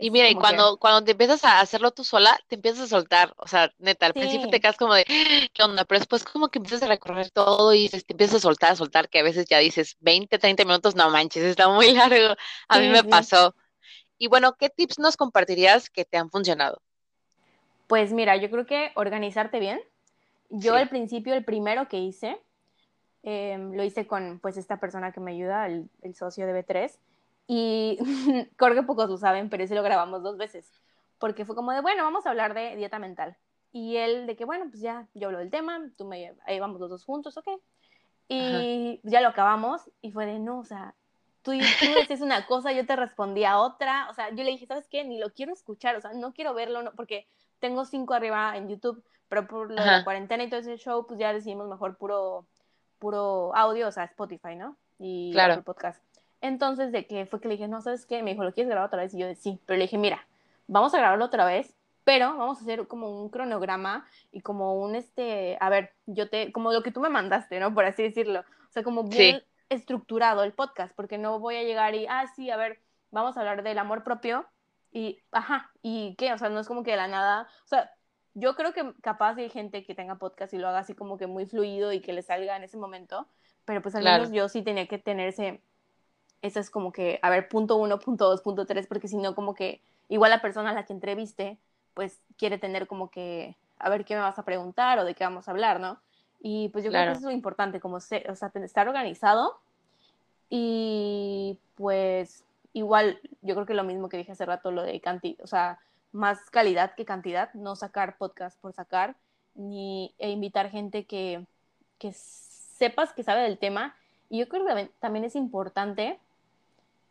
y 0.00 0.10
mira, 0.10 0.30
y 0.30 0.34
cuando, 0.34 0.78
cuando 0.78 1.04
te 1.04 1.12
empiezas 1.12 1.44
a 1.44 1.60
hacerlo 1.60 1.90
tú 1.90 2.04
sola, 2.04 2.38
te 2.48 2.54
empiezas 2.54 2.84
a 2.84 2.86
soltar. 2.86 3.34
O 3.36 3.46
sea, 3.46 3.70
neta, 3.78 4.06
al 4.06 4.14
principio 4.14 4.48
te 4.48 4.58
quedas 4.58 4.78
como 4.78 4.94
de, 4.94 5.04
¿qué 5.04 5.62
onda? 5.62 5.84
Pero 5.84 5.98
después 5.98 6.24
como 6.24 6.48
que 6.48 6.58
empiezas 6.58 6.82
a 6.82 6.86
recorrer 6.86 7.30
todo 7.30 7.74
y 7.74 7.90
te 7.90 8.02
empiezas 8.08 8.36
a 8.36 8.40
soltar, 8.40 8.72
a 8.72 8.76
soltar, 8.76 9.10
que 9.10 9.18
a 9.18 9.22
veces 9.22 9.44
ya 9.44 9.58
dices 9.58 9.98
20, 10.00 10.38
30 10.38 10.64
minutos, 10.64 10.96
no 10.96 11.10
manches, 11.10 11.44
está 11.44 11.68
muy 11.68 11.92
largo. 11.92 12.34
A 12.68 12.78
mí 12.78 12.88
me 12.88 13.04
pasó. 13.04 13.54
Y 14.16 14.28
bueno, 14.28 14.54
¿qué 14.58 14.70
tips 14.70 14.98
nos 14.98 15.18
compartirías 15.18 15.90
que 15.90 16.06
te 16.06 16.16
han 16.16 16.30
funcionado? 16.30 16.80
Pues 17.86 18.12
mira, 18.14 18.36
yo 18.36 18.50
creo 18.50 18.64
que 18.64 18.92
organizarte 18.94 19.60
bien. 19.60 19.82
Yo 20.48 20.76
al 20.76 20.88
principio, 20.88 21.34
el 21.34 21.44
primero 21.44 21.88
que 21.88 21.98
hice, 21.98 22.40
em, 23.22 23.74
lo 23.74 23.84
hice 23.84 24.06
con 24.06 24.40
pues 24.40 24.56
esta 24.56 24.80
persona 24.80 25.12
que 25.12 25.20
me 25.20 25.32
ayuda, 25.32 25.66
el, 25.66 25.90
el 26.00 26.14
socio 26.14 26.46
de 26.46 26.64
B3 26.64 26.98
Y 27.52 27.98
creo 28.56 28.74
que 28.76 28.84
pocos 28.84 29.10
lo 29.10 29.16
saben, 29.16 29.50
pero 29.50 29.64
ese 29.64 29.74
lo 29.74 29.82
grabamos 29.82 30.22
dos 30.22 30.36
veces. 30.36 30.72
Porque 31.18 31.44
fue 31.44 31.56
como 31.56 31.72
de, 31.72 31.80
bueno, 31.80 32.04
vamos 32.04 32.24
a 32.24 32.30
hablar 32.30 32.54
de 32.54 32.76
dieta 32.76 33.00
mental. 33.00 33.36
Y 33.72 33.96
él 33.96 34.28
de 34.28 34.36
que, 34.36 34.44
bueno, 34.44 34.66
pues 34.70 34.80
ya, 34.80 35.08
yo 35.14 35.26
hablo 35.26 35.40
del 35.40 35.50
tema, 35.50 35.80
tú 35.96 36.04
me, 36.04 36.32
ahí 36.46 36.60
vamos 36.60 36.80
los 36.80 36.90
dos 36.90 37.04
juntos, 37.04 37.36
ok. 37.36 37.48
Y 38.28 39.00
ya 39.02 39.20
lo 39.20 39.26
acabamos 39.26 39.90
y 40.00 40.12
fue 40.12 40.26
de, 40.26 40.38
no, 40.38 40.60
o 40.60 40.64
sea, 40.64 40.94
tú, 41.42 41.50
tú 41.50 41.56
decías 42.08 42.20
una 42.20 42.46
cosa, 42.46 42.70
yo 42.70 42.86
te 42.86 42.94
respondía 42.94 43.58
otra, 43.58 44.08
o 44.10 44.14
sea, 44.14 44.30
yo 44.30 44.44
le 44.44 44.52
dije, 44.52 44.66
¿sabes 44.66 44.86
qué? 44.88 45.02
Ni 45.02 45.18
lo 45.18 45.30
quiero 45.32 45.52
escuchar, 45.52 45.96
o 45.96 46.00
sea, 46.00 46.12
no 46.12 46.32
quiero 46.32 46.54
verlo, 46.54 46.82
no, 46.82 46.92
porque 46.92 47.26
tengo 47.58 47.84
cinco 47.84 48.14
arriba 48.14 48.56
en 48.56 48.68
YouTube, 48.68 49.02
pero 49.28 49.48
por 49.48 49.72
la 49.72 50.04
cuarentena 50.04 50.44
y 50.44 50.50
todo 50.50 50.60
ese 50.60 50.76
show, 50.76 51.04
pues 51.04 51.18
ya 51.18 51.32
decidimos 51.32 51.68
mejor 51.68 51.96
puro, 51.96 52.46
puro 53.00 53.52
audio, 53.56 53.88
o 53.88 53.92
sea, 53.92 54.04
Spotify, 54.04 54.54
¿no? 54.54 54.76
Y 55.00 55.32
claro. 55.32 55.64
podcast. 55.64 56.00
Entonces, 56.40 56.92
de 56.92 57.06
que 57.06 57.26
fue 57.26 57.40
que 57.40 57.48
le 57.48 57.54
dije, 57.54 57.68
no, 57.68 57.80
¿sabes 57.82 58.06
qué? 58.06 58.22
Me 58.22 58.32
dijo, 58.32 58.44
¿lo 58.44 58.52
quieres 58.52 58.70
grabar 58.70 58.86
otra 58.86 59.02
vez? 59.02 59.14
Y 59.14 59.18
yo 59.18 59.26
sí, 59.34 59.60
pero 59.66 59.76
le 59.76 59.84
dije, 59.84 59.98
mira, 59.98 60.26
vamos 60.66 60.94
a 60.94 60.98
grabarlo 60.98 61.24
otra 61.26 61.44
vez, 61.44 61.74
pero 62.04 62.36
vamos 62.36 62.58
a 62.58 62.62
hacer 62.62 62.86
como 62.86 63.22
un 63.22 63.28
cronograma 63.28 64.06
y 64.32 64.40
como 64.40 64.74
un, 64.74 64.94
este, 64.94 65.58
a 65.60 65.68
ver, 65.68 65.92
yo 66.06 66.28
te, 66.30 66.52
como 66.52 66.72
lo 66.72 66.82
que 66.82 66.92
tú 66.92 67.00
me 67.00 67.08
mandaste, 67.08 67.60
¿no? 67.60 67.74
Por 67.74 67.84
así 67.84 68.02
decirlo. 68.02 68.40
O 68.40 68.72
sea, 68.72 68.82
como 68.82 69.04
bien 69.04 69.42
estructurado 69.68 70.42
el 70.42 70.52
podcast, 70.52 70.94
porque 70.94 71.18
no 71.18 71.38
voy 71.38 71.56
a 71.56 71.62
llegar 71.62 71.94
y, 71.94 72.06
ah, 72.08 72.26
sí, 72.34 72.50
a 72.50 72.56
ver, 72.56 72.80
vamos 73.10 73.36
a 73.36 73.40
hablar 73.40 73.62
del 73.62 73.78
amor 73.78 74.02
propio 74.02 74.46
y, 74.92 75.20
ajá, 75.30 75.70
¿y 75.82 76.14
qué? 76.16 76.32
O 76.32 76.38
sea, 76.38 76.48
no 76.48 76.60
es 76.60 76.66
como 76.66 76.82
que 76.82 76.92
de 76.92 76.96
la 76.96 77.08
nada, 77.08 77.48
o 77.64 77.68
sea, 77.68 77.92
yo 78.34 78.54
creo 78.54 78.72
que 78.72 78.92
capaz 79.02 79.36
hay 79.36 79.50
gente 79.50 79.84
que 79.84 79.94
tenga 79.94 80.16
podcast 80.16 80.52
y 80.54 80.58
lo 80.58 80.68
haga 80.68 80.80
así 80.80 80.94
como 80.94 81.18
que 81.18 81.26
muy 81.26 81.46
fluido 81.46 81.92
y 81.92 82.00
que 82.00 82.12
le 82.12 82.22
salga 82.22 82.56
en 82.56 82.62
ese 82.62 82.76
momento, 82.76 83.28
pero 83.64 83.82
pues 83.82 83.94
al 83.94 84.04
menos 84.04 84.32
yo 84.32 84.48
sí 84.48 84.62
tenía 84.62 84.86
que 84.86 84.98
tener 84.98 85.28
ese, 85.28 85.62
eso 86.42 86.60
es 86.60 86.70
como 86.70 86.92
que, 86.92 87.18
a 87.22 87.30
ver, 87.30 87.48
punto 87.48 87.76
uno, 87.76 87.98
punto 87.98 88.28
dos, 88.28 88.42
punto 88.42 88.66
tres, 88.66 88.86
porque 88.86 89.08
si 89.08 89.16
no, 89.16 89.34
como 89.34 89.54
que 89.54 89.80
igual 90.08 90.30
la 90.30 90.40
persona 90.40 90.70
a 90.70 90.74
la 90.74 90.86
que 90.86 90.92
entreviste, 90.92 91.58
pues 91.94 92.20
quiere 92.36 92.58
tener 92.58 92.86
como 92.86 93.10
que, 93.10 93.56
a 93.78 93.88
ver 93.88 94.04
qué 94.04 94.14
me 94.14 94.20
vas 94.20 94.38
a 94.38 94.44
preguntar 94.44 94.98
o 94.98 95.04
de 95.04 95.14
qué 95.14 95.24
vamos 95.24 95.48
a 95.48 95.50
hablar, 95.50 95.80
¿no? 95.80 95.98
Y 96.40 96.70
pues 96.70 96.84
yo 96.84 96.90
creo 96.90 97.04
que 97.04 97.10
eso 97.10 97.20
es 97.20 97.24
lo 97.24 97.30
importante, 97.30 97.80
como 97.80 97.96
o 97.96 98.00
sea, 98.00 98.52
estar 98.54 98.88
organizado 98.88 99.58
y 100.48 101.58
pues 101.76 102.44
igual 102.72 103.20
yo 103.42 103.54
creo 103.54 103.66
que 103.66 103.74
lo 103.74 103.84
mismo 103.84 104.08
que 104.08 104.16
dije 104.16 104.32
hace 104.32 104.46
rato, 104.46 104.70
lo 104.70 104.82
de 104.82 105.00
cantidad, 105.00 105.44
o 105.44 105.46
sea, 105.46 105.78
más 106.12 106.50
calidad 106.50 106.94
que 106.94 107.04
cantidad, 107.04 107.52
no 107.54 107.76
sacar 107.76 108.16
podcast 108.16 108.58
por 108.60 108.72
sacar, 108.72 109.14
ni 109.54 110.14
e 110.18 110.30
invitar 110.30 110.70
gente 110.70 111.04
que, 111.04 111.44
que 111.98 112.12
sepas 112.12 113.12
que 113.12 113.22
sabe 113.22 113.42
del 113.42 113.58
tema. 113.58 113.94
Y 114.28 114.38
yo 114.38 114.48
creo 114.48 114.64
que 114.64 114.90
también 114.98 115.24
es 115.24 115.36
importante 115.36 116.18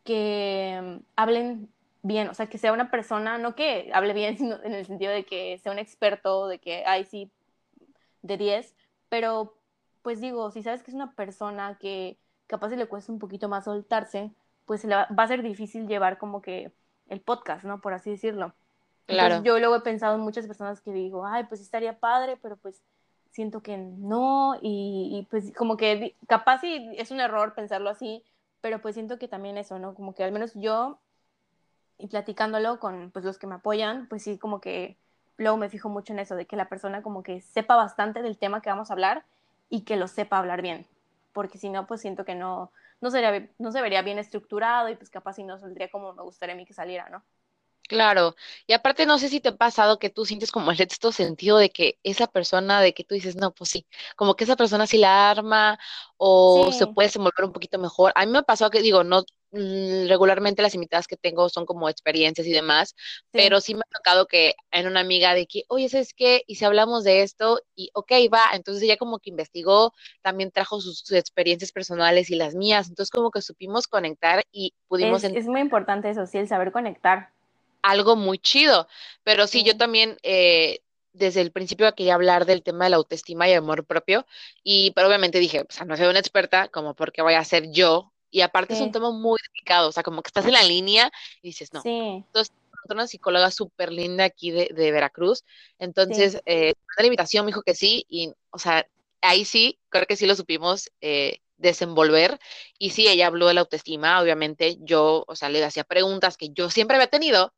que 0.04 1.00
hablen 1.16 1.68
bien, 2.02 2.28
o 2.28 2.34
sea, 2.34 2.46
que 2.46 2.58
sea 2.58 2.72
una 2.72 2.90
persona, 2.90 3.38
no 3.38 3.54
que 3.54 3.90
hable 3.92 4.12
bien, 4.12 4.38
sino 4.38 4.62
en 4.62 4.74
el 4.74 4.86
sentido 4.86 5.12
de 5.12 5.24
que 5.24 5.58
sea 5.58 5.72
un 5.72 5.78
experto, 5.78 6.48
de 6.48 6.58
que, 6.58 6.84
ay, 6.86 7.04
sí, 7.04 7.30
de 8.22 8.36
10, 8.36 8.74
pero 9.08 9.54
pues 10.02 10.20
digo, 10.20 10.50
si 10.50 10.62
sabes 10.62 10.82
que 10.82 10.90
es 10.90 10.94
una 10.94 11.12
persona 11.12 11.76
que 11.78 12.16
capaz 12.46 12.70
le 12.70 12.86
cuesta 12.86 13.12
un 13.12 13.18
poquito 13.18 13.48
más 13.48 13.64
soltarse, 13.64 14.30
pues 14.66 14.84
le 14.84 14.94
va, 14.94 15.06
a 15.14 15.26
ser 15.26 15.42
difícil 15.42 15.86
llevar 15.86 16.18
como 16.18 16.40
que 16.40 16.72
el 17.08 17.20
podcast, 17.20 17.64
¿no? 17.64 17.80
Por 17.80 17.92
así 17.92 18.10
decirlo. 18.10 18.54
Claro. 19.06 19.42
yo 19.42 19.58
luego 19.58 19.74
he 19.74 19.80
pensado 19.80 20.14
en 20.14 20.20
muchas 20.20 20.46
personas 20.46 20.80
que 20.80 20.92
digo, 20.92 21.26
ay, 21.26 21.44
pues 21.44 21.60
estaría 21.60 21.98
padre, 21.98 22.38
pero 22.40 22.56
pues 22.56 22.80
siento 23.32 23.60
que 23.60 23.76
no, 23.76 24.54
y, 24.62 25.10
y 25.12 25.26
pues 25.28 25.52
como 25.56 25.76
que 25.76 26.14
capaz 26.28 26.60
sí 26.60 26.88
es 26.96 27.10
un 27.10 27.20
error 27.20 27.54
pensarlo 27.54 27.90
así, 27.90 28.22
pero 28.60 28.80
pues 28.80 28.94
siento 28.94 29.18
que 29.18 29.28
también 29.28 29.56
eso, 29.58 29.78
¿no? 29.78 29.94
Como 29.94 30.14
que 30.14 30.24
al 30.24 30.32
menos 30.32 30.52
yo 30.54 30.98
y 31.98 32.08
platicándolo 32.08 32.80
con 32.80 33.10
pues, 33.10 33.24
los 33.24 33.38
que 33.38 33.46
me 33.46 33.56
apoyan, 33.56 34.06
pues 34.08 34.22
sí, 34.22 34.38
como 34.38 34.60
que 34.60 34.96
luego 35.36 35.56
me 35.56 35.68
fijo 35.68 35.88
mucho 35.88 36.12
en 36.12 36.18
eso, 36.18 36.34
de 36.34 36.46
que 36.46 36.56
la 36.56 36.68
persona 36.68 37.02
como 37.02 37.22
que 37.22 37.40
sepa 37.40 37.76
bastante 37.76 38.22
del 38.22 38.38
tema 38.38 38.60
que 38.60 38.70
vamos 38.70 38.90
a 38.90 38.94
hablar 38.94 39.24
y 39.68 39.82
que 39.82 39.96
lo 39.96 40.08
sepa 40.08 40.38
hablar 40.38 40.62
bien, 40.62 40.86
porque 41.32 41.58
si 41.58 41.70
no, 41.70 41.86
pues 41.86 42.00
siento 42.00 42.24
que 42.24 42.34
no, 42.34 42.72
no, 43.00 43.10
sería, 43.10 43.48
no 43.58 43.72
se 43.72 43.80
vería 43.80 44.02
bien 44.02 44.18
estructurado 44.18 44.88
y 44.88 44.96
pues 44.96 45.10
capaz 45.10 45.34
si 45.34 45.44
no 45.44 45.58
saldría 45.58 45.90
como 45.90 46.12
me 46.12 46.22
gustaría 46.22 46.54
a 46.54 46.56
mí 46.56 46.66
que 46.66 46.74
saliera, 46.74 47.08
¿no? 47.08 47.22
Claro, 47.90 48.36
y 48.68 48.72
aparte 48.72 49.04
no 49.04 49.18
sé 49.18 49.28
si 49.28 49.40
te 49.40 49.48
ha 49.48 49.56
pasado 49.56 49.98
que 49.98 50.10
tú 50.10 50.24
sientes 50.24 50.52
como 50.52 50.70
el 50.70 50.76
sexto 50.76 51.10
sentido 51.10 51.58
de 51.58 51.70
que 51.70 51.98
esa 52.04 52.28
persona, 52.28 52.80
de 52.80 52.94
que 52.94 53.02
tú 53.02 53.16
dices, 53.16 53.34
no, 53.34 53.52
pues 53.52 53.70
sí, 53.70 53.84
como 54.14 54.36
que 54.36 54.44
esa 54.44 54.54
persona 54.54 54.86
sí 54.86 54.96
la 54.96 55.28
arma 55.28 55.76
o 56.16 56.70
se 56.70 56.86
puede 56.86 57.08
desenvolver 57.08 57.46
un 57.46 57.52
poquito 57.52 57.80
mejor. 57.80 58.12
A 58.14 58.24
mí 58.24 58.30
me 58.30 58.38
ha 58.38 58.42
pasado 58.42 58.70
que 58.70 58.80
digo, 58.80 59.02
no, 59.02 59.24
mm, 59.50 60.06
regularmente 60.06 60.62
las 60.62 60.76
invitadas 60.76 61.08
que 61.08 61.16
tengo 61.16 61.48
son 61.48 61.66
como 61.66 61.88
experiencias 61.88 62.46
y 62.46 62.52
demás, 62.52 62.94
pero 63.32 63.60
sí 63.60 63.74
me 63.74 63.80
ha 63.80 63.98
tocado 63.98 64.26
que 64.26 64.54
en 64.70 64.86
una 64.86 65.00
amiga 65.00 65.34
de 65.34 65.46
que, 65.46 65.64
oye, 65.66 65.88
¿sabes 65.88 66.14
qué? 66.14 66.44
Y 66.46 66.54
si 66.54 66.64
hablamos 66.64 67.02
de 67.02 67.22
esto, 67.22 67.60
y 67.74 67.90
ok, 67.94 68.12
va, 68.32 68.54
entonces 68.54 68.84
ella 68.84 68.98
como 68.98 69.18
que 69.18 69.30
investigó, 69.30 69.94
también 70.22 70.52
trajo 70.52 70.80
sus, 70.80 71.10
experiencias 71.10 71.72
personales 71.72 72.30
y 72.30 72.36
las 72.36 72.54
mías, 72.54 72.88
entonces 72.88 73.10
como 73.10 73.32
que 73.32 73.42
supimos 73.42 73.88
conectar 73.88 74.44
y 74.52 74.74
pudimos... 74.86 75.24
Es, 75.24 75.34
es 75.34 75.46
muy 75.48 75.60
importante 75.60 76.08
eso, 76.08 76.24
sí, 76.26 76.38
el 76.38 76.46
saber 76.46 76.70
conectar 76.70 77.32
algo 77.82 78.16
muy 78.16 78.38
chido. 78.38 78.88
Pero 79.22 79.46
sí, 79.46 79.62
yo 79.62 79.76
también 79.76 80.16
eh, 80.22 80.80
desde 81.12 81.40
el 81.40 81.52
principio 81.52 81.92
quería 81.94 82.14
hablar 82.14 82.46
del 82.46 82.62
tema 82.62 82.84
de 82.84 82.90
la 82.90 82.96
autoestima 82.96 83.48
y 83.48 83.52
amor 83.52 83.84
propio. 83.86 84.26
Y 84.62 84.92
pero 84.92 85.08
obviamente 85.08 85.38
dije, 85.38 85.60
o 85.62 85.66
sea, 85.68 85.84
no 85.84 85.96
soy 85.96 86.06
una 86.06 86.18
experta, 86.18 86.68
como 86.68 86.94
porque 86.94 87.22
voy 87.22 87.34
a 87.34 87.44
ser 87.44 87.70
yo. 87.70 88.12
Y 88.32 88.42
aparte 88.42 88.74
es 88.74 88.80
un 88.80 88.92
tema 88.92 89.10
muy 89.10 89.38
delicado, 89.52 89.88
o 89.88 89.92
sea, 89.92 90.04
como 90.04 90.22
que 90.22 90.28
estás 90.28 90.46
en 90.46 90.52
la 90.52 90.62
línea 90.62 91.10
y 91.42 91.48
dices, 91.48 91.72
no. 91.72 91.82
Sí. 91.82 91.88
Entonces, 92.26 92.54
una 92.88 93.06
psicóloga 93.06 93.50
súper 93.50 93.92
linda 93.92 94.24
aquí 94.24 94.50
de, 94.50 94.70
Veracruz. 94.92 95.44
Entonces, 95.78 96.40
eh, 96.46 96.74
la 96.96 97.04
invitación 97.04 97.44
me 97.44 97.50
dijo 97.50 97.62
que 97.62 97.74
sí. 97.74 98.06
Y, 98.08 98.32
o 98.50 98.58
sea, 98.58 98.86
ahí 99.20 99.44
sí, 99.44 99.78
creo 99.88 100.06
que 100.06 100.16
sí 100.16 100.26
lo 100.26 100.34
supimos. 100.34 100.90
Eh, 101.00 101.40
desenvolver. 101.60 102.38
Y 102.78 102.90
sí, 102.90 103.06
ella 103.08 103.26
habló 103.26 103.46
de 103.46 103.54
la 103.54 103.60
autoestima, 103.60 104.20
obviamente 104.20 104.76
yo, 104.80 105.24
o 105.26 105.36
sea, 105.36 105.48
le 105.48 105.64
hacía 105.64 105.84
preguntas 105.84 106.36
que 106.36 106.50
yo 106.50 106.70
siempre 106.70 106.96
había 106.96 107.08
tenido 107.08 107.52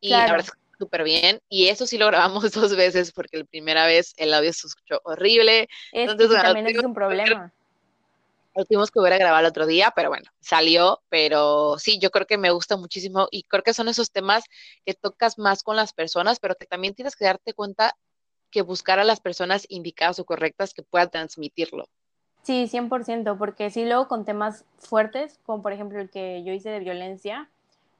y 0.00 0.10
la 0.10 0.26
verdad 0.26 0.46
es 0.46 0.78
súper 0.78 1.04
bien. 1.04 1.40
Y 1.48 1.68
eso 1.68 1.86
sí 1.86 1.98
lo 1.98 2.06
grabamos 2.06 2.52
dos 2.52 2.76
veces 2.76 3.12
porque 3.12 3.38
la 3.38 3.44
primera 3.44 3.86
vez 3.86 4.12
el 4.16 4.34
audio 4.34 4.52
se 4.52 4.66
escuchó 4.66 5.00
horrible. 5.04 5.68
Entonces, 5.92 6.42
también 6.42 6.66
es 6.66 6.84
un 6.84 6.94
problema. 6.94 7.52
Lo 8.56 8.64
tuvimos 8.64 8.92
que 8.92 9.00
volver 9.00 9.14
a 9.14 9.18
grabar 9.18 9.42
el 9.42 9.48
otro 9.48 9.66
día, 9.66 9.92
pero 9.96 10.10
bueno, 10.10 10.30
salió. 10.40 11.02
Pero 11.08 11.76
sí, 11.78 11.98
yo 11.98 12.10
creo 12.10 12.26
que 12.26 12.38
me 12.38 12.50
gusta 12.50 12.76
muchísimo 12.76 13.26
y 13.30 13.42
creo 13.44 13.64
que 13.64 13.74
son 13.74 13.88
esos 13.88 14.12
temas 14.12 14.44
que 14.86 14.94
tocas 14.94 15.38
más 15.38 15.64
con 15.64 15.74
las 15.74 15.92
personas, 15.92 16.38
pero 16.38 16.54
que 16.54 16.66
también 16.66 16.94
tienes 16.94 17.16
que 17.16 17.24
darte 17.24 17.52
cuenta 17.52 17.96
que 18.50 18.62
buscar 18.62 19.00
a 19.00 19.04
las 19.04 19.18
personas 19.18 19.66
indicadas 19.68 20.20
o 20.20 20.24
correctas 20.24 20.72
que 20.72 20.84
puedan 20.84 21.10
transmitirlo. 21.10 21.88
Sí, 22.44 22.68
100%, 22.68 23.38
porque 23.38 23.70
sí, 23.70 23.86
luego 23.86 24.06
con 24.06 24.26
temas 24.26 24.66
fuertes, 24.78 25.40
como 25.46 25.62
por 25.62 25.72
ejemplo 25.72 25.98
el 25.98 26.10
que 26.10 26.44
yo 26.44 26.52
hice 26.52 26.68
de 26.68 26.78
violencia, 26.78 27.48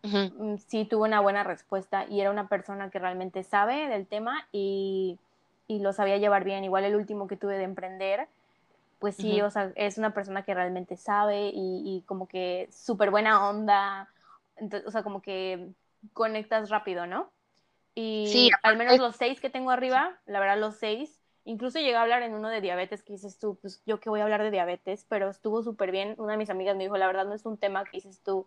mm, 0.03 0.57
sí 0.67 0.85
tuvo 0.85 1.05
una 1.05 1.21
buena 1.21 1.45
respuesta 1.45 2.05
y 2.07 2.21
era 2.21 2.31
una 2.31 2.49
persona 2.49 2.91
que 2.91 2.99
realmente 2.99 3.43
sabe 3.43 3.89
del 3.89 4.07
tema 4.07 4.47
y, 4.53 5.19
y, 5.67 5.79
lo 5.79 5.95
sabía 5.95 6.19
llevar 6.19 6.45
bien. 6.45 6.63
Igual 6.63 6.85
el 6.85 6.95
último 6.95 7.27
que 7.27 7.37
tuve 7.37 7.57
de 7.57 7.65
emprender, 7.65 8.29
pues 8.99 9.17
sí, 9.17 9.41
o 9.41 9.51
sea, 9.51 9.73
es 9.77 9.97
una 9.97 10.13
persona 10.13 10.43
que 10.43 10.53
realmente 10.53 10.99
sabe 10.99 11.51
y, 11.53 11.83
y 11.85 12.03
como 12.07 12.29
que 12.29 12.69
súper 12.71 13.11
buena 13.11 13.49
onda, 13.49 14.11
o 14.87 14.91
sea, 14.91 15.03
como 15.03 15.23
que 15.23 15.71
conectas 16.13 16.69
rápido, 16.69 17.07
¿no? 17.07 17.31
Y 17.95 18.29
sí, 18.31 18.51
al 18.63 18.77
menos 18.77 18.99
los 18.99 19.17
seis 19.17 19.41
que 19.41 19.49
tengo 19.49 19.71
arriba, 19.71 20.19
la 20.27 20.41
verdad 20.41 20.59
los 20.59 20.77
seis, 20.77 21.24
Incluso 21.47 21.79
llegué 21.79 21.97
a 21.97 22.03
hablar 22.03 22.23
en 22.23 22.35
uno 22.35 22.49
de 22.49 22.61
diabetes 22.61 23.03
que 23.03 23.13
dices 23.13 23.39
tú, 23.39 23.57
pues 23.61 23.83
yo 23.85 24.01
que 24.01 24.09
voy 24.09 24.21
a 24.21 24.25
hablar 24.25 24.43
de 24.43 24.51
diabetes, 24.51 25.05
pero 25.09 25.29
estuvo 25.29 25.63
súper 25.63 25.91
bien. 25.91 26.15
Una 26.17 26.33
de 26.33 26.39
mis 26.39 26.51
amigas 26.51 26.77
me 26.77 26.85
dijo, 26.85 26.97
la 26.97 27.07
verdad 27.07 27.27
no 27.27 27.35
es 27.35 27.45
un 27.45 27.59
tema 27.59 27.85
que 27.85 27.99
dices 27.99 28.21
tú, 28.25 28.47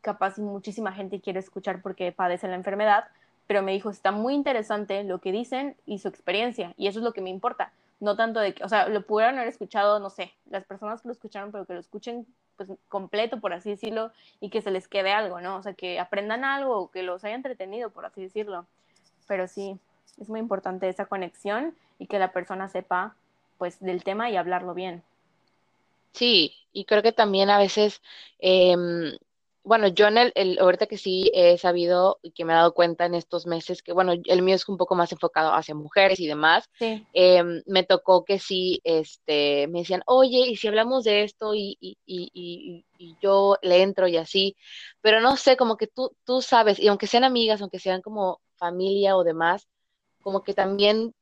capaz 0.00 0.38
muchísima 0.38 0.92
gente 0.92 1.20
quiere 1.20 1.40
escuchar 1.40 1.82
porque 1.82 2.12
padece 2.12 2.46
la 2.46 2.54
enfermedad, 2.54 3.08
pero 3.48 3.62
me 3.62 3.72
dijo, 3.72 3.90
está 3.90 4.12
muy 4.12 4.34
interesante 4.34 5.02
lo 5.02 5.18
que 5.20 5.32
dicen 5.32 5.76
y 5.84 5.98
su 5.98 6.08
experiencia, 6.08 6.74
y 6.76 6.86
eso 6.86 7.00
es 7.00 7.04
lo 7.04 7.12
que 7.12 7.20
me 7.20 7.30
importa. 7.30 7.72
No 7.98 8.14
tanto 8.14 8.38
de 8.38 8.54
que, 8.54 8.62
o 8.62 8.68
sea, 8.68 8.88
lo 8.88 9.02
pudieron 9.02 9.36
haber 9.36 9.48
escuchado, 9.48 9.98
no 9.98 10.08
sé, 10.08 10.32
las 10.48 10.64
personas 10.64 11.02
que 11.02 11.08
lo 11.08 11.12
escucharon, 11.12 11.50
pero 11.50 11.64
que 11.64 11.74
lo 11.74 11.80
escuchen 11.80 12.26
pues 12.56 12.68
completo, 12.88 13.40
por 13.40 13.52
así 13.52 13.70
decirlo, 13.70 14.12
y 14.40 14.50
que 14.50 14.62
se 14.62 14.70
les 14.70 14.86
quede 14.86 15.12
algo, 15.12 15.40
¿no? 15.40 15.56
O 15.56 15.62
sea, 15.62 15.74
que 15.74 15.98
aprendan 15.98 16.44
algo, 16.44 16.90
que 16.92 17.02
los 17.02 17.24
haya 17.24 17.34
entretenido, 17.34 17.90
por 17.90 18.04
así 18.06 18.22
decirlo. 18.22 18.66
Pero 19.26 19.48
sí, 19.48 19.78
es 20.20 20.28
muy 20.28 20.38
importante 20.38 20.88
esa 20.88 21.06
conexión 21.06 21.74
y 21.98 22.06
que 22.06 22.18
la 22.18 22.32
persona 22.32 22.68
sepa 22.68 23.16
pues 23.58 23.80
del 23.80 24.04
tema 24.04 24.30
y 24.30 24.36
hablarlo 24.36 24.74
bien. 24.74 25.02
Sí, 26.12 26.54
y 26.72 26.84
creo 26.84 27.02
que 27.02 27.12
también 27.12 27.50
a 27.50 27.58
veces 27.58 28.00
em, 28.38 29.12
bueno, 29.68 29.88
yo 29.88 30.06
en 30.06 30.16
el, 30.34 30.58
ahorita 30.58 30.86
que 30.86 30.96
sí 30.96 31.30
he 31.34 31.58
sabido 31.58 32.18
y 32.22 32.30
que 32.30 32.46
me 32.46 32.54
he 32.54 32.56
dado 32.56 32.72
cuenta 32.72 33.04
en 33.04 33.14
estos 33.14 33.46
meses 33.46 33.82
que, 33.82 33.92
bueno, 33.92 34.14
el 34.24 34.42
mío 34.42 34.54
es 34.54 34.66
un 34.66 34.78
poco 34.78 34.94
más 34.94 35.12
enfocado 35.12 35.52
hacia 35.52 35.74
mujeres 35.74 36.18
y 36.20 36.26
demás, 36.26 36.64
em, 36.80 37.62
me 37.66 37.82
tocó 37.84 38.24
que 38.24 38.38
sí, 38.38 38.80
este, 38.82 39.68
me 39.68 39.80
decían, 39.80 40.02
oye, 40.06 40.46
y 40.48 40.56
si 40.56 40.68
hablamos 40.68 41.04
de 41.04 41.22
esto 41.22 41.54
y, 41.54 41.76
y, 41.80 41.98
y, 42.06 42.84
y, 42.98 43.16
yo 43.20 43.56
le 43.60 43.82
entro 43.82 44.08
y 44.08 44.16
así, 44.16 44.56
pero 45.02 45.20
no 45.20 45.36
sé, 45.36 45.58
como 45.58 45.76
que 45.76 45.86
tú, 45.86 46.16
tú 46.24 46.40
sabes, 46.40 46.78
y 46.78 46.88
aunque 46.88 47.06
sean 47.06 47.24
amigas, 47.24 47.60
aunque 47.60 47.78
sean 47.78 48.00
como 48.00 48.40
familia 48.56 49.16
o 49.18 49.24
demás, 49.24 49.68
como 50.22 50.42
que 50.42 50.54
también 50.54 51.12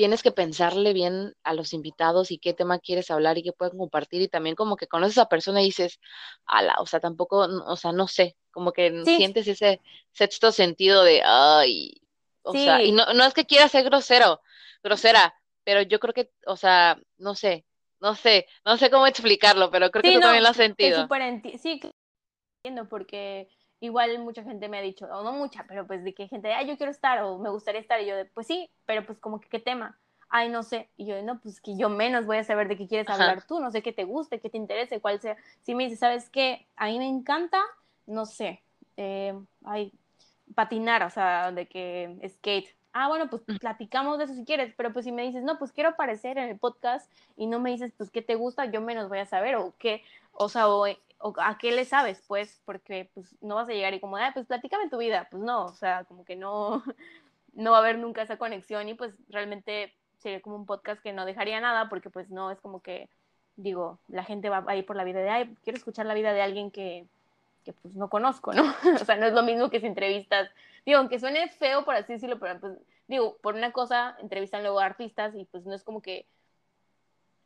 tienes 0.00 0.22
que 0.22 0.32
pensarle 0.32 0.94
bien 0.94 1.34
a 1.44 1.52
los 1.52 1.74
invitados 1.74 2.30
y 2.30 2.38
qué 2.38 2.54
tema 2.54 2.78
quieres 2.78 3.10
hablar 3.10 3.36
y 3.36 3.42
qué 3.42 3.52
pueden 3.52 3.76
compartir 3.76 4.22
y 4.22 4.28
también 4.28 4.56
como 4.56 4.76
que 4.76 4.86
conoces 4.86 5.18
a 5.18 5.20
esa 5.20 5.28
persona 5.28 5.60
y 5.60 5.66
dices, 5.66 6.00
ala, 6.46 6.74
o 6.78 6.86
sea, 6.86 7.00
tampoco, 7.00 7.40
o 7.40 7.76
sea, 7.76 7.92
no 7.92 8.08
sé, 8.08 8.34
como 8.50 8.72
que 8.72 9.04
sientes 9.04 9.46
ese 9.46 9.78
sexto 10.12 10.52
sentido 10.52 11.04
de, 11.04 11.20
ay, 11.22 12.00
o 12.40 12.54
sea, 12.54 12.82
y 12.82 12.92
no, 12.92 13.12
no 13.12 13.26
es 13.26 13.34
que 13.34 13.44
quiera 13.44 13.68
ser 13.68 13.84
grosero, 13.84 14.40
grosera, 14.82 15.34
pero 15.64 15.82
yo 15.82 16.00
creo 16.00 16.14
que, 16.14 16.30
o 16.46 16.56
sea, 16.56 16.98
no 17.18 17.34
sé, 17.34 17.66
no 18.00 18.14
sé, 18.14 18.46
no 18.64 18.78
sé 18.78 18.88
cómo 18.88 19.06
explicarlo, 19.06 19.70
pero 19.70 19.90
creo 19.90 20.02
que 20.02 20.14
tú 20.14 20.20
también 20.20 20.44
lo 20.44 20.48
has 20.48 20.56
sentido. 20.56 21.06
sí, 21.62 21.78
entiendo, 22.64 22.88
porque 22.88 23.50
igual 23.80 24.18
mucha 24.20 24.42
gente 24.44 24.68
me 24.68 24.78
ha 24.78 24.82
dicho, 24.82 25.06
o 25.06 25.22
no 25.22 25.32
mucha, 25.32 25.64
pero 25.66 25.86
pues 25.86 26.04
de 26.04 26.14
que 26.14 26.28
gente, 26.28 26.52
ay, 26.52 26.66
yo 26.66 26.76
quiero 26.76 26.92
estar 26.92 27.22
o 27.22 27.38
me 27.38 27.50
gustaría 27.50 27.80
estar, 27.80 28.00
y 28.00 28.06
yo 28.06 28.16
de, 28.16 28.26
pues 28.26 28.46
sí, 28.46 28.70
pero 28.86 29.04
pues 29.04 29.18
como 29.18 29.40
que 29.40 29.48
qué 29.48 29.58
tema, 29.58 29.98
ay, 30.28 30.48
no 30.48 30.62
sé, 30.62 30.88
y 30.96 31.06
yo, 31.06 31.20
no, 31.22 31.40
pues 31.40 31.60
que 31.60 31.76
yo 31.76 31.88
menos 31.88 32.26
voy 32.26 32.36
a 32.36 32.44
saber 32.44 32.68
de 32.68 32.76
qué 32.76 32.86
quieres 32.86 33.08
hablar 33.08 33.44
tú, 33.46 33.58
no 33.58 33.70
sé 33.70 33.82
qué 33.82 33.92
te 33.92 34.04
guste, 34.04 34.40
qué 34.40 34.50
te 34.50 34.58
interese, 34.58 35.00
cuál 35.00 35.20
sea, 35.20 35.36
si 35.62 35.74
me 35.74 35.84
dices, 35.84 35.98
¿sabes 35.98 36.30
qué? 36.30 36.66
A 36.76 36.86
mí 36.86 36.98
me 36.98 37.08
encanta, 37.08 37.60
no 38.06 38.26
sé, 38.26 38.62
eh, 38.96 39.34
ay, 39.64 39.92
patinar, 40.54 41.02
o 41.02 41.10
sea, 41.10 41.50
de 41.50 41.66
que 41.66 42.16
skate, 42.28 42.68
ah, 42.92 43.08
bueno, 43.08 43.30
pues 43.30 43.42
platicamos 43.60 44.18
de 44.18 44.24
eso 44.24 44.34
si 44.34 44.44
quieres, 44.44 44.74
pero 44.76 44.92
pues 44.92 45.04
si 45.04 45.12
me 45.12 45.22
dices, 45.22 45.42
no, 45.42 45.58
pues 45.58 45.72
quiero 45.72 45.90
aparecer 45.90 46.38
en 46.38 46.48
el 46.48 46.58
podcast 46.58 47.10
y 47.36 47.46
no 47.46 47.60
me 47.60 47.70
dices, 47.70 47.92
pues, 47.96 48.10
¿qué 48.10 48.22
te 48.22 48.34
gusta? 48.34 48.66
Yo 48.66 48.80
menos 48.80 49.08
voy 49.08 49.18
a 49.18 49.26
saber, 49.26 49.56
o 49.56 49.74
qué, 49.78 50.02
o 50.32 50.48
sea, 50.48 50.68
o 50.68 50.86
o 51.20 51.34
a 51.38 51.58
qué 51.58 51.70
le 51.70 51.84
sabes, 51.84 52.22
pues, 52.26 52.60
porque 52.64 53.10
pues 53.14 53.36
no 53.40 53.54
vas 53.54 53.68
a 53.68 53.72
llegar 53.72 53.94
y 53.94 54.00
como, 54.00 54.16
ah, 54.16 54.30
pues 54.32 54.46
platícame 54.46 54.88
tu 54.88 54.98
vida, 54.98 55.28
pues 55.30 55.42
no, 55.42 55.66
o 55.66 55.74
sea, 55.74 56.04
como 56.04 56.24
que 56.24 56.34
no, 56.34 56.82
no 57.54 57.70
va 57.72 57.78
a 57.78 57.80
haber 57.80 57.98
nunca 57.98 58.22
esa 58.22 58.38
conexión 58.38 58.88
y 58.88 58.94
pues 58.94 59.14
realmente 59.28 59.94
sería 60.18 60.40
como 60.40 60.56
un 60.56 60.66
podcast 60.66 61.02
que 61.02 61.12
no 61.12 61.24
dejaría 61.24 61.60
nada 61.60 61.88
porque 61.88 62.10
pues 62.10 62.30
no 62.30 62.50
es 62.50 62.60
como 62.60 62.80
que, 62.80 63.08
digo, 63.56 63.98
la 64.08 64.24
gente 64.24 64.48
va 64.48 64.64
a 64.66 64.76
ir 64.76 64.86
por 64.86 64.96
la 64.96 65.04
vida 65.04 65.20
de, 65.20 65.30
ay, 65.30 65.56
quiero 65.62 65.76
escuchar 65.76 66.06
la 66.06 66.14
vida 66.14 66.32
de 66.32 66.42
alguien 66.42 66.70
que, 66.70 67.06
que 67.64 67.72
pues 67.74 67.94
no 67.96 68.08
conozco, 68.08 68.52
¿no? 68.54 68.64
o 69.00 69.04
sea, 69.04 69.16
no 69.16 69.26
es 69.26 69.34
lo 69.34 69.42
mismo 69.42 69.70
que 69.70 69.80
si 69.80 69.86
entrevistas, 69.86 70.50
digo, 70.86 70.98
aunque 70.98 71.18
suene 71.18 71.48
feo 71.48 71.84
por 71.84 71.94
así 71.94 72.14
decirlo, 72.14 72.38
pero 72.38 72.58
pues, 72.60 72.78
digo, 73.08 73.36
por 73.42 73.54
una 73.54 73.72
cosa 73.72 74.16
entrevistan 74.20 74.62
luego 74.62 74.80
a 74.80 74.86
artistas 74.86 75.34
y 75.34 75.44
pues 75.44 75.66
no 75.66 75.74
es 75.74 75.84
como 75.84 76.00
que 76.00 76.24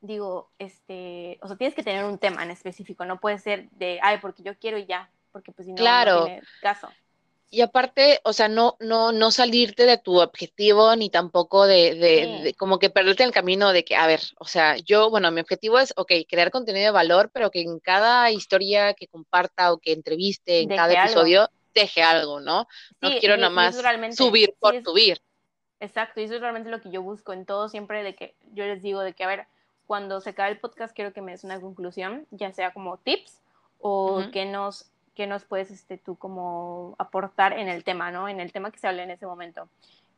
digo, 0.06 0.50
este, 0.58 1.38
o 1.42 1.48
sea, 1.48 1.56
tienes 1.56 1.74
que 1.74 1.82
tener 1.82 2.04
un 2.04 2.18
tema 2.18 2.42
en 2.42 2.50
específico, 2.50 3.04
no 3.04 3.20
puede 3.20 3.38
ser 3.38 3.68
de, 3.70 3.98
ay, 4.02 4.18
porque 4.20 4.42
yo 4.42 4.56
quiero 4.58 4.78
y 4.78 4.86
ya, 4.86 5.10
porque 5.32 5.52
pues 5.52 5.66
si 5.66 5.72
no, 5.72 5.82
no 5.82 6.24
tiene 6.24 6.42
caso. 6.60 6.88
Y 7.50 7.60
aparte, 7.60 8.20
o 8.24 8.32
sea, 8.32 8.48
no, 8.48 8.76
no, 8.80 9.12
no 9.12 9.30
salirte 9.30 9.86
de 9.86 9.96
tu 9.96 10.20
objetivo, 10.20 10.96
ni 10.96 11.08
tampoco 11.08 11.66
de, 11.66 11.94
de, 11.94 12.54
como 12.58 12.80
que 12.80 12.90
perderte 12.90 13.22
el 13.22 13.30
camino 13.30 13.72
de 13.72 13.84
que, 13.84 13.94
a 13.94 14.08
ver, 14.08 14.20
o 14.38 14.44
sea, 14.44 14.76
yo, 14.76 15.08
bueno, 15.08 15.30
mi 15.30 15.40
objetivo 15.40 15.78
es, 15.78 15.94
ok, 15.96 16.12
crear 16.28 16.50
contenido 16.50 16.86
de 16.86 16.90
valor, 16.90 17.30
pero 17.32 17.52
que 17.52 17.60
en 17.60 17.78
cada 17.78 18.30
historia 18.32 18.94
que 18.94 19.06
comparta 19.06 19.72
o 19.72 19.78
que 19.78 19.92
entreviste, 19.92 20.62
en 20.62 20.68
cada 20.68 21.04
episodio, 21.04 21.48
deje 21.72 22.02
algo, 22.02 22.40
¿no? 22.40 22.66
No 23.00 23.10
quiero 23.20 23.36
nada 23.36 23.50
más 23.50 23.76
subir 24.16 24.54
por 24.58 24.82
subir. 24.82 25.22
Exacto, 25.78 26.20
y 26.20 26.24
eso 26.24 26.34
es 26.34 26.40
realmente 26.40 26.70
lo 26.70 26.80
que 26.80 26.90
yo 26.90 27.02
busco 27.02 27.32
en 27.32 27.46
todo, 27.46 27.68
siempre 27.68 28.02
de 28.02 28.16
que 28.16 28.34
yo 28.52 28.64
les 28.64 28.82
digo 28.82 29.00
de 29.00 29.12
que, 29.12 29.22
a 29.22 29.28
ver, 29.28 29.46
cuando 29.86 30.20
se 30.20 30.30
acabe 30.30 30.52
el 30.52 30.58
podcast 30.58 30.94
quiero 30.94 31.12
que 31.12 31.20
me 31.20 31.32
des 31.32 31.44
una 31.44 31.60
conclusión, 31.60 32.26
ya 32.30 32.52
sea 32.52 32.72
como 32.72 32.96
tips 32.98 33.40
o 33.80 34.22
que 34.32 34.46
nos 34.46 34.90
que 35.14 35.26
nos 35.26 35.44
puedes 35.44 35.70
este, 35.70 35.96
tú 35.96 36.16
como 36.16 36.96
aportar 36.98 37.56
en 37.58 37.68
el 37.68 37.84
tema, 37.84 38.10
¿no? 38.10 38.28
En 38.28 38.40
el 38.40 38.52
tema 38.52 38.72
que 38.72 38.78
se 38.78 38.88
habla 38.88 39.04
en 39.04 39.12
ese 39.12 39.26
momento. 39.26 39.68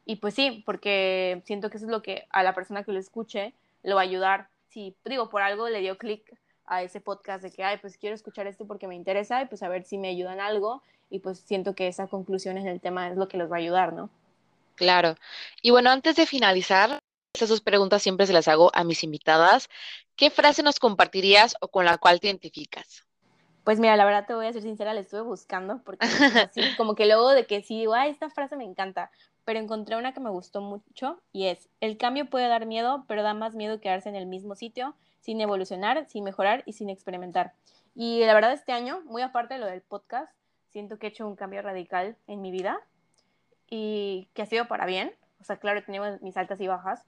Y 0.07 0.17
pues 0.17 0.35
sí, 0.35 0.63
porque 0.65 1.43
siento 1.45 1.69
que 1.69 1.77
eso 1.77 1.87
es 1.87 1.93
lo 1.93 2.01
que 2.01 2.27
a 2.31 2.43
la 2.43 2.55
persona 2.55 2.83
que 2.83 2.93
lo 2.93 2.99
escuche 2.99 3.53
lo 3.83 3.97
va 3.97 4.03
a 4.03 4.05
ayudar. 4.05 4.49
Si, 4.71 4.95
digo, 5.05 5.29
por 5.29 5.43
algo 5.43 5.69
le 5.69 5.81
dio 5.81 5.99
clic 5.99 6.23
a 6.65 6.83
ese 6.83 7.01
podcast 7.01 7.43
de 7.43 7.51
que, 7.51 7.63
ay, 7.63 7.77
pues 7.79 7.99
quiero 7.99 8.15
escuchar 8.15 8.47
esto 8.47 8.67
porque 8.67 8.89
me 8.89 8.95
interesa 8.95 9.43
y 9.43 9.47
pues 9.47 9.63
a 9.63 9.69
ver 9.69 9.85
si 9.85 9.99
me 9.99 10.09
ayudan 10.09 10.41
algo 10.41 10.83
y 11.11 11.21
pues 11.21 11.39
siento 11.41 11.75
que 11.75 11.89
esa 11.89 12.07
conclusión 12.07 12.59
en 12.59 12.67
el 12.67 12.81
tema 12.81 13.09
es 13.09 13.17
lo 13.17 13.29
que 13.29 13.37
los 13.37 13.51
va 13.51 13.57
a 13.57 13.61
ayudar, 13.61 13.93
¿no? 13.93 14.11
Claro. 14.77 15.17
Y 15.63 15.71
bueno, 15.71 15.91
antes 15.91 16.17
de 16.17 16.27
finalizar, 16.27 17.01
esas 17.37 17.49
dos 17.49 17.61
preguntas 17.61 18.03
siempre 18.03 18.27
se 18.27 18.33
las 18.33 18.49
hago 18.49 18.71
a 18.75 18.85
mis 18.85 19.05
invitadas. 19.05 19.69
¿Qué 20.17 20.31
frase 20.31 20.63
nos 20.63 20.79
compartirías 20.79 21.55
o 21.61 21.69
con 21.69 21.85
la 21.85 21.99
cual 21.99 22.21
te 22.21 22.29
identificas? 22.29 23.05
Pues 23.65 23.81
mira, 23.81 23.97
la 23.97 24.05
verdad 24.05 24.27
te 24.27 24.35
voy 24.35 24.47
a 24.47 24.53
ser 24.53 24.63
sincera, 24.63 24.95
la 24.95 25.01
estuve 25.01 25.23
buscando 25.23 25.83
porque 25.85 26.07
así, 26.51 26.63
como 26.77 26.95
que 26.95 27.07
luego 27.07 27.31
de 27.31 27.47
que 27.47 27.63
sí, 27.63 27.85
ay, 27.93 28.11
esta 28.11 28.31
frase 28.31 28.57
me 28.57 28.65
encanta, 28.65 29.11
pero 29.45 29.59
encontré 29.59 29.97
una 29.97 30.13
que 30.13 30.21
me 30.21 30.31
gustó 30.31 30.61
mucho 30.61 31.21
y 31.33 31.47
es, 31.47 31.69
el 31.81 31.99
cambio 31.99 32.31
puede 32.31 32.49
dar 32.49 32.65
miedo, 32.65 33.05
pero 33.09 33.23
da 33.23 33.35
más 33.35 33.55
miedo 33.55 33.81
quedarse 33.81 34.09
en 34.09 34.15
el 34.15 34.27
mismo 34.27 34.55
sitio, 34.55 34.95
sin 35.21 35.41
evolucionar, 35.41 36.07
sin 36.09 36.23
mejorar 36.23 36.63
y 36.65 36.75
sin 36.75 36.89
experimentar. 36.89 37.55
Y 37.95 38.25
la 38.25 38.35
verdad 38.35 38.53
este 38.53 38.73
año, 38.73 39.03
muy 39.05 39.23
aparte 39.23 39.55
de 39.55 39.61
lo 39.61 39.67
del 39.67 39.83
podcast, 39.83 40.33
siento 40.71 40.99
que 40.99 41.09
he 41.09 41.11
hecho 41.11 41.27
un 41.27 41.37
cambio 41.37 41.61
radical 41.61 42.17
en 42.29 42.41
mi 42.43 42.53
vida 42.53 42.79
y 43.69 44.29
que 44.33 44.43
ha 44.43 44.47
sido 44.47 44.69
para 44.69 44.87
bien. 44.87 45.13
O 45.41 45.45
sea, 45.45 45.57
claro, 45.57 45.81
he 45.81 45.83
tenido 45.83 46.19
mis 46.21 46.37
altas 46.37 46.61
y 46.61 46.69
bajas, 46.69 47.05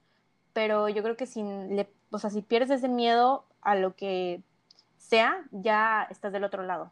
pero 0.53 0.89
yo 0.89 1.03
creo 1.03 1.15
que 1.15 1.25
sin 1.25 1.75
le, 1.75 1.89
o 2.11 2.19
sea, 2.19 2.29
si 2.29 2.41
pierdes 2.41 2.69
ese 2.71 2.87
miedo 2.87 3.45
a 3.61 3.75
lo 3.75 3.95
que 3.95 4.41
sea, 4.97 5.43
ya 5.51 6.07
estás 6.09 6.31
del 6.31 6.43
otro 6.43 6.63
lado. 6.63 6.91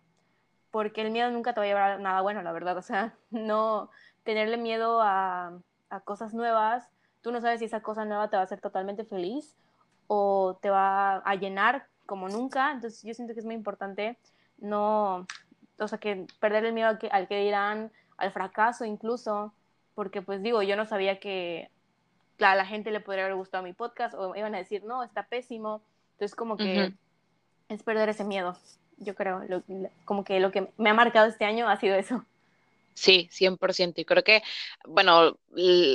Porque 0.72 1.02
el 1.02 1.12
miedo 1.12 1.32
nunca 1.32 1.54
te 1.54 1.60
va 1.60 1.66
a 1.66 1.68
llevar 1.68 1.92
a 1.92 1.98
nada 1.98 2.22
bueno, 2.22 2.42
la 2.42 2.52
verdad. 2.52 2.78
O 2.78 2.82
sea, 2.82 3.16
no 3.32 3.90
tenerle 4.24 4.58
miedo 4.58 5.02
a, 5.02 5.54
a 5.90 6.00
cosas 6.02 6.34
nuevas, 6.34 6.90
tú 7.22 7.32
no 7.32 7.42
sabes 7.42 7.60
si 7.60 7.66
esa 7.66 7.82
cosa 7.82 8.06
nueva 8.06 8.30
te 8.30 8.36
va 8.36 8.42
a 8.42 8.46
hacer 8.46 8.62
totalmente 8.62 9.06
feliz 9.06 9.56
o 10.08 10.58
te 10.62 10.70
va 10.70 11.18
a 11.18 11.36
llenar 11.36 11.88
como 12.06 12.30
nunca. 12.30 12.72
Entonces 12.72 13.04
yo 13.04 13.14
siento 13.14 13.34
que 13.34 13.40
es 13.40 13.46
muy 13.46 13.56
importante 13.56 14.18
no, 14.58 15.28
o 15.80 15.88
sea, 15.88 16.00
que 16.00 16.26
perder 16.40 16.66
el 16.66 16.74
miedo 16.74 16.90
al 16.90 16.98
que, 16.98 17.08
al 17.08 17.28
que 17.28 17.40
dirán, 17.40 17.92
al 18.18 18.32
fracaso 18.32 18.86
incluso, 18.86 19.54
porque 19.96 20.22
pues 20.22 20.42
digo, 20.42 20.62
yo 20.64 20.76
no 20.76 20.86
sabía 20.86 21.20
que 21.20 21.70
a 22.40 22.56
la 22.56 22.66
gente 22.66 22.92
le 22.92 23.00
podría 23.00 23.26
haber 23.26 23.36
gustado 23.36 23.64
mi 23.64 23.74
podcast 23.74 24.16
o 24.16 24.36
iban 24.36 24.56
a 24.56 24.60
decir, 24.60 24.84
no, 24.84 25.04
está 25.04 25.24
pésimo. 25.24 25.82
Entonces, 26.14 26.36
como 26.36 26.58
que 26.58 26.94
es 27.70 27.84
perder 27.84 28.10
ese 28.10 28.24
miedo. 28.24 28.58
Yo 28.98 29.16
creo, 29.16 29.42
como 30.06 30.24
que 30.24 30.40
lo 30.40 30.52
que 30.52 30.72
me 30.78 30.90
ha 30.90 30.94
marcado 30.94 31.28
este 31.28 31.46
año 31.46 31.70
ha 31.70 31.78
sido 31.78 31.96
eso. 31.96 32.26
Sí, 32.98 33.30
100%. 33.32 34.02
Y 34.02 34.06
creo 34.06 34.24
que, 34.24 34.42
bueno, 34.84 35.38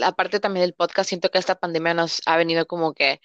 aparte 0.05 0.39
también 0.39 0.63
del 0.63 0.73
podcast, 0.73 1.09
siento 1.09 1.33
que 1.33 1.39
esta 1.39 1.57
pandemia 1.57 1.95
nos 1.95 2.23
ha 2.27 2.37
venido 2.37 2.65
como 2.67 2.95
que 2.95 3.21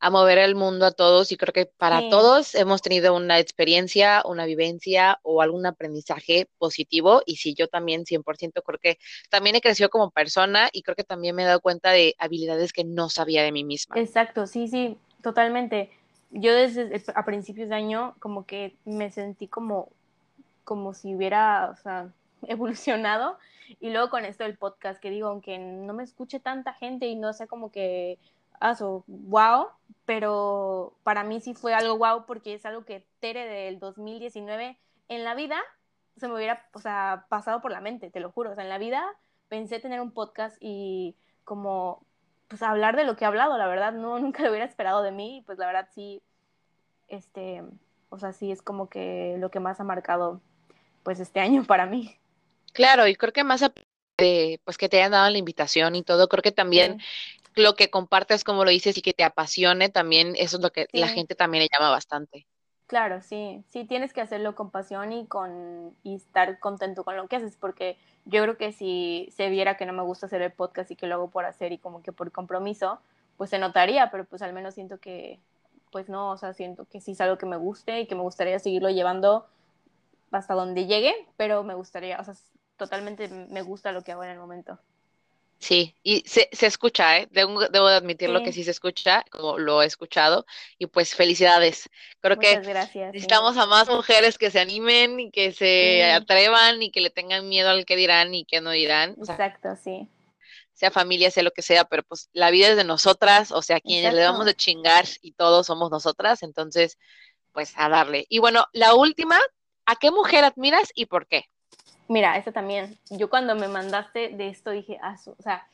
a 0.00 0.10
mover 0.10 0.38
el 0.38 0.56
mundo 0.56 0.84
a 0.84 0.90
todos 0.90 1.30
y 1.30 1.36
creo 1.36 1.52
que 1.52 1.66
para 1.66 2.08
todos 2.08 2.56
hemos 2.56 2.82
tenido 2.82 3.14
una 3.14 3.38
experiencia, 3.38 4.24
una 4.24 4.46
vivencia 4.46 5.20
o 5.22 5.42
algún 5.42 5.64
aprendizaje 5.64 6.48
positivo. 6.58 7.22
Y 7.24 7.36
sí, 7.36 7.54
yo 7.54 7.68
también 7.68 8.04
100% 8.04 8.62
creo 8.64 8.80
que 8.80 8.98
también 9.30 9.54
he 9.54 9.60
crecido 9.60 9.90
como 9.90 10.10
persona 10.10 10.68
y 10.72 10.82
creo 10.82 10.96
que 10.96 11.04
también 11.04 11.36
me 11.36 11.44
he 11.44 11.46
dado 11.46 11.60
cuenta 11.60 11.92
de 11.92 12.16
habilidades 12.18 12.72
que 12.72 12.82
no 12.82 13.10
sabía 13.10 13.44
de 13.44 13.52
mí 13.52 13.62
misma. 13.62 13.96
Exacto, 13.96 14.48
sí, 14.48 14.66
sí, 14.66 14.98
totalmente. 15.22 15.88
Yo 16.32 16.52
desde 16.52 17.00
a 17.14 17.24
principios 17.24 17.68
de 17.68 17.76
año 17.76 18.16
como 18.18 18.44
que 18.44 18.74
me 18.84 19.12
sentí 19.12 19.46
como, 19.46 19.88
como 20.64 20.94
si 20.94 21.14
hubiera, 21.14 21.70
o 21.70 21.80
sea, 21.80 22.12
evolucionado. 22.48 23.38
Y 23.80 23.90
luego 23.90 24.10
con 24.10 24.24
esto 24.24 24.44
del 24.44 24.56
podcast, 24.56 25.00
que 25.00 25.10
digo, 25.10 25.28
aunque 25.28 25.58
no 25.58 25.92
me 25.92 26.02
escuche 26.02 26.40
tanta 26.40 26.72
gente 26.74 27.06
y 27.06 27.14
no 27.14 27.32
sé 27.32 27.46
como 27.46 27.70
que, 27.70 28.18
ah, 28.60 28.76
wow, 29.06 29.68
pero 30.06 30.94
para 31.04 31.22
mí 31.24 31.40
sí 31.40 31.54
fue 31.54 31.72
algo 31.72 31.96
wow 31.98 32.26
porque 32.26 32.54
es 32.54 32.66
algo 32.66 32.84
que 32.84 33.06
Tere 33.20 33.46
del 33.46 33.78
2019 33.78 34.76
en 35.08 35.24
la 35.24 35.34
vida 35.34 35.60
se 36.20 36.28
me 36.28 36.34
hubiera, 36.34 36.66
o 36.74 36.80
sea, 36.80 37.26
pasado 37.28 37.60
por 37.60 37.72
la 37.72 37.80
mente, 37.80 38.10
te 38.10 38.20
lo 38.20 38.30
juro. 38.30 38.52
O 38.52 38.54
sea, 38.54 38.64
en 38.64 38.70
la 38.70 38.78
vida 38.78 39.02
pensé 39.48 39.80
tener 39.80 40.00
un 40.00 40.12
podcast 40.12 40.56
y 40.60 41.16
como, 41.44 42.04
pues 42.48 42.62
hablar 42.62 42.96
de 42.96 43.04
lo 43.04 43.16
que 43.16 43.24
he 43.24 43.26
hablado, 43.26 43.56
la 43.58 43.66
verdad, 43.66 43.92
no, 43.92 44.18
nunca 44.20 44.42
lo 44.42 44.50
hubiera 44.50 44.66
esperado 44.66 45.02
de 45.02 45.12
mí. 45.12 45.42
Pues 45.46 45.58
la 45.58 45.66
verdad 45.66 45.88
sí, 45.94 46.22
este, 47.08 47.64
o 48.10 48.18
sea, 48.18 48.32
sí 48.32 48.52
es 48.52 48.62
como 48.62 48.88
que 48.88 49.36
lo 49.38 49.50
que 49.50 49.60
más 49.60 49.80
ha 49.80 49.84
marcado, 49.84 50.40
pues 51.02 51.20
este 51.20 51.40
año 51.40 51.64
para 51.64 51.86
mí. 51.86 52.19
Claro, 52.72 53.06
y 53.06 53.16
creo 53.16 53.32
que 53.32 53.44
más 53.44 53.60
de, 54.18 54.60
pues 54.64 54.78
que 54.78 54.88
te 54.88 54.98
hayan 54.98 55.12
dado 55.12 55.30
la 55.30 55.38
invitación 55.38 55.94
y 55.96 56.02
todo, 56.02 56.28
creo 56.28 56.42
que 56.42 56.52
también 56.52 56.98
lo 57.56 57.74
que 57.74 57.90
compartes, 57.90 58.44
como 58.44 58.64
lo 58.64 58.70
dices, 58.70 58.96
y 58.96 59.02
que 59.02 59.12
te 59.12 59.24
apasione, 59.24 59.88
también 59.88 60.34
eso 60.36 60.56
es 60.56 60.62
lo 60.62 60.70
que 60.70 60.86
la 60.92 61.08
gente 61.08 61.34
también 61.34 61.64
le 61.64 61.68
llama 61.72 61.90
bastante. 61.90 62.46
Claro, 62.86 63.22
sí, 63.22 63.62
sí, 63.68 63.84
tienes 63.84 64.12
que 64.12 64.20
hacerlo 64.20 64.56
con 64.56 64.70
pasión 64.70 65.12
y 65.12 65.26
con 65.26 65.94
y 66.02 66.16
estar 66.16 66.58
contento 66.58 67.04
con 67.04 67.16
lo 67.16 67.28
que 67.28 67.36
haces, 67.36 67.56
porque 67.56 67.96
yo 68.24 68.42
creo 68.42 68.56
que 68.56 68.72
si 68.72 69.28
se 69.30 69.48
viera 69.48 69.76
que 69.76 69.86
no 69.86 69.92
me 69.92 70.02
gusta 70.02 70.26
hacer 70.26 70.42
el 70.42 70.52
podcast 70.52 70.90
y 70.90 70.96
que 70.96 71.06
lo 71.06 71.14
hago 71.14 71.30
por 71.30 71.44
hacer 71.44 71.70
y 71.70 71.78
como 71.78 72.02
que 72.02 72.10
por 72.10 72.32
compromiso, 72.32 73.00
pues 73.36 73.50
se 73.50 73.60
notaría, 73.60 74.10
pero 74.10 74.24
pues 74.24 74.42
al 74.42 74.52
menos 74.52 74.74
siento 74.74 74.98
que, 74.98 75.38
pues 75.92 76.08
no, 76.08 76.30
o 76.30 76.36
sea, 76.36 76.52
siento 76.52 76.84
que 76.86 77.00
sí 77.00 77.12
es 77.12 77.20
algo 77.20 77.38
que 77.38 77.46
me 77.46 77.56
guste 77.56 78.00
y 78.00 78.06
que 78.06 78.16
me 78.16 78.22
gustaría 78.22 78.58
seguirlo 78.58 78.90
llevando 78.90 79.46
hasta 80.32 80.54
donde 80.54 80.86
llegue, 80.86 81.14
pero 81.36 81.62
me 81.62 81.74
gustaría, 81.74 82.18
o 82.20 82.24
sea, 82.24 82.34
totalmente 82.80 83.28
me 83.28 83.60
gusta 83.60 83.92
lo 83.92 84.02
que 84.02 84.12
hago 84.12 84.24
en 84.24 84.30
el 84.30 84.38
momento. 84.38 84.78
Sí, 85.58 85.94
y 86.02 86.20
se, 86.26 86.48
se 86.50 86.66
escucha, 86.66 87.18
¿eh? 87.18 87.28
Debo, 87.30 87.68
debo 87.68 87.86
admitirlo 87.88 88.42
que 88.42 88.50
sí 88.50 88.64
se 88.64 88.70
escucha, 88.70 89.22
como 89.30 89.58
lo 89.58 89.82
he 89.82 89.86
escuchado, 89.86 90.46
y 90.78 90.86
pues 90.86 91.14
felicidades. 91.14 91.90
Creo 92.22 92.38
que 92.38 92.56
necesitamos 92.56 93.58
a 93.58 93.66
más 93.66 93.86
mujeres 93.90 94.38
que 94.38 94.50
se 94.50 94.58
animen 94.58 95.20
y 95.20 95.30
que 95.30 95.52
se 95.52 96.02
atrevan 96.12 96.82
y 96.82 96.90
que 96.90 97.02
le 97.02 97.10
tengan 97.10 97.46
miedo 97.50 97.68
al 97.68 97.84
que 97.84 97.96
dirán 97.96 98.34
y 98.34 98.46
que 98.46 98.62
no 98.62 98.70
dirán. 98.70 99.16
Exacto, 99.18 99.76
sí. 99.76 100.08
Sea 100.72 100.90
familia, 100.90 101.30
sea 101.30 101.42
lo 101.42 101.50
que 101.50 101.60
sea, 101.60 101.84
pero 101.84 102.04
pues 102.04 102.30
la 102.32 102.50
vida 102.50 102.68
es 102.68 102.76
de 102.78 102.84
nosotras, 102.84 103.52
o 103.52 103.60
sea, 103.60 103.80
quienes 103.80 104.14
le 104.14 104.22
damos 104.22 104.46
de 104.46 104.54
chingar 104.54 105.04
y 105.20 105.32
todos 105.32 105.66
somos 105.66 105.90
nosotras, 105.90 106.42
entonces, 106.42 106.96
pues 107.52 107.74
a 107.76 107.90
darle. 107.90 108.24
Y 108.30 108.38
bueno, 108.38 108.64
la 108.72 108.94
última, 108.94 109.38
¿a 109.84 109.96
qué 109.96 110.10
mujer 110.10 110.44
admiras 110.44 110.90
y 110.94 111.04
por 111.04 111.26
qué? 111.26 111.50
Mira, 112.10 112.36
esta 112.36 112.50
también. 112.50 112.98
Yo 113.08 113.30
cuando 113.30 113.54
me 113.54 113.68
mandaste 113.68 114.30
de 114.30 114.48
esto 114.48 114.72
dije, 114.72 114.98
ah, 115.00 115.16
o 115.26 115.40
sea, 115.40 115.68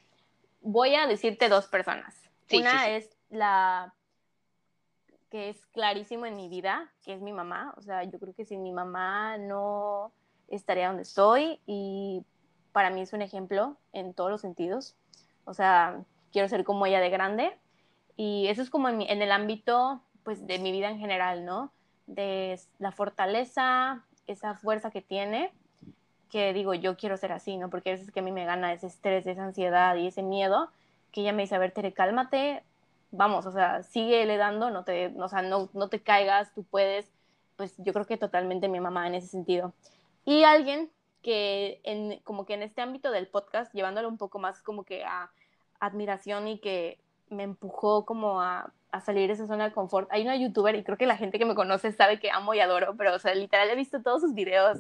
voy 0.60 0.94
a 0.94 1.06
decirte 1.06 1.48
dos 1.48 1.66
personas. 1.66 2.14
Una 2.52 2.90
es 2.90 3.08
la 3.30 3.94
que 5.30 5.48
es 5.48 5.64
clarísimo 5.68 6.26
en 6.26 6.36
mi 6.36 6.50
vida, 6.50 6.92
que 7.02 7.14
es 7.14 7.22
mi 7.22 7.32
mamá. 7.32 7.72
O 7.78 7.82
sea, 7.82 8.04
yo 8.04 8.18
creo 8.18 8.34
que 8.34 8.44
sin 8.44 8.62
mi 8.62 8.70
mamá 8.70 9.38
no 9.38 10.12
estaría 10.48 10.88
donde 10.88 11.04
estoy 11.04 11.58
y 11.64 12.22
para 12.72 12.90
mí 12.90 13.00
es 13.00 13.14
un 13.14 13.22
ejemplo 13.22 13.78
en 13.94 14.12
todos 14.12 14.30
los 14.30 14.42
sentidos. 14.42 14.94
O 15.46 15.54
sea, 15.54 16.02
quiero 16.32 16.50
ser 16.50 16.64
como 16.64 16.84
ella 16.84 17.00
de 17.00 17.08
grande 17.08 17.56
y 18.14 18.48
eso 18.48 18.60
es 18.60 18.68
como 18.68 18.90
en, 18.90 19.00
en 19.00 19.22
el 19.22 19.32
ámbito 19.32 20.02
pues 20.22 20.46
de 20.46 20.58
mi 20.58 20.70
vida 20.70 20.90
en 20.90 20.98
general, 20.98 21.46
¿no? 21.46 21.72
De 22.06 22.60
la 22.78 22.92
fortaleza, 22.92 24.04
esa 24.26 24.54
fuerza 24.54 24.90
que 24.90 25.00
tiene 25.00 25.50
que 26.30 26.52
digo, 26.52 26.74
yo 26.74 26.96
quiero 26.96 27.16
ser 27.16 27.32
así, 27.32 27.56
¿no? 27.56 27.70
Porque 27.70 27.92
veces 27.92 28.10
que 28.10 28.20
a 28.20 28.22
mí 28.22 28.32
me 28.32 28.44
gana 28.44 28.72
ese 28.72 28.86
estrés, 28.86 29.26
esa 29.26 29.44
ansiedad 29.44 29.96
y 29.96 30.08
ese 30.08 30.22
miedo, 30.22 30.70
que 31.12 31.22
ella 31.22 31.32
me 31.32 31.42
dice, 31.42 31.54
a 31.54 31.58
ver, 31.58 31.72
Tere, 31.72 31.92
cálmate, 31.92 32.62
vamos, 33.10 33.46
o 33.46 33.52
sea, 33.52 33.82
sigue 33.82 34.24
le 34.26 34.36
dando, 34.36 34.70
no 34.70 34.84
te, 34.84 35.12
o 35.18 35.28
sea, 35.28 35.42
no, 35.42 35.68
no 35.72 35.88
te 35.88 36.00
caigas, 36.00 36.52
tú 36.54 36.64
puedes, 36.64 37.06
pues 37.56 37.74
yo 37.78 37.92
creo 37.92 38.06
que 38.06 38.16
totalmente 38.16 38.68
mi 38.68 38.80
mamá 38.80 39.06
en 39.06 39.14
ese 39.14 39.28
sentido. 39.28 39.72
Y 40.24 40.44
alguien 40.44 40.90
que 41.22 41.80
en, 41.84 42.20
como 42.20 42.44
que 42.46 42.54
en 42.54 42.62
este 42.62 42.82
ámbito 42.82 43.10
del 43.10 43.26
podcast, 43.28 43.72
llevándolo 43.72 44.08
un 44.08 44.18
poco 44.18 44.38
más 44.38 44.62
como 44.62 44.84
que 44.84 45.04
a 45.04 45.30
admiración 45.80 46.48
y 46.48 46.58
que 46.58 46.98
me 47.30 47.42
empujó 47.42 48.04
como 48.04 48.40
a, 48.40 48.72
a 48.92 49.00
salir 49.00 49.28
de 49.28 49.34
esa 49.34 49.46
zona 49.46 49.64
de 49.64 49.72
confort. 49.72 50.08
Hay 50.12 50.22
una 50.22 50.36
youtuber 50.36 50.74
y 50.74 50.84
creo 50.84 50.96
que 50.96 51.06
la 51.06 51.16
gente 51.16 51.38
que 51.38 51.44
me 51.44 51.54
conoce 51.54 51.92
sabe 51.92 52.20
que 52.20 52.30
amo 52.30 52.54
y 52.54 52.60
adoro, 52.60 52.94
pero 52.96 53.14
o 53.14 53.18
sea, 53.18 53.34
literal 53.34 53.70
he 53.70 53.74
visto 53.74 54.02
todos 54.02 54.20
sus 54.20 54.34
videos 54.34 54.78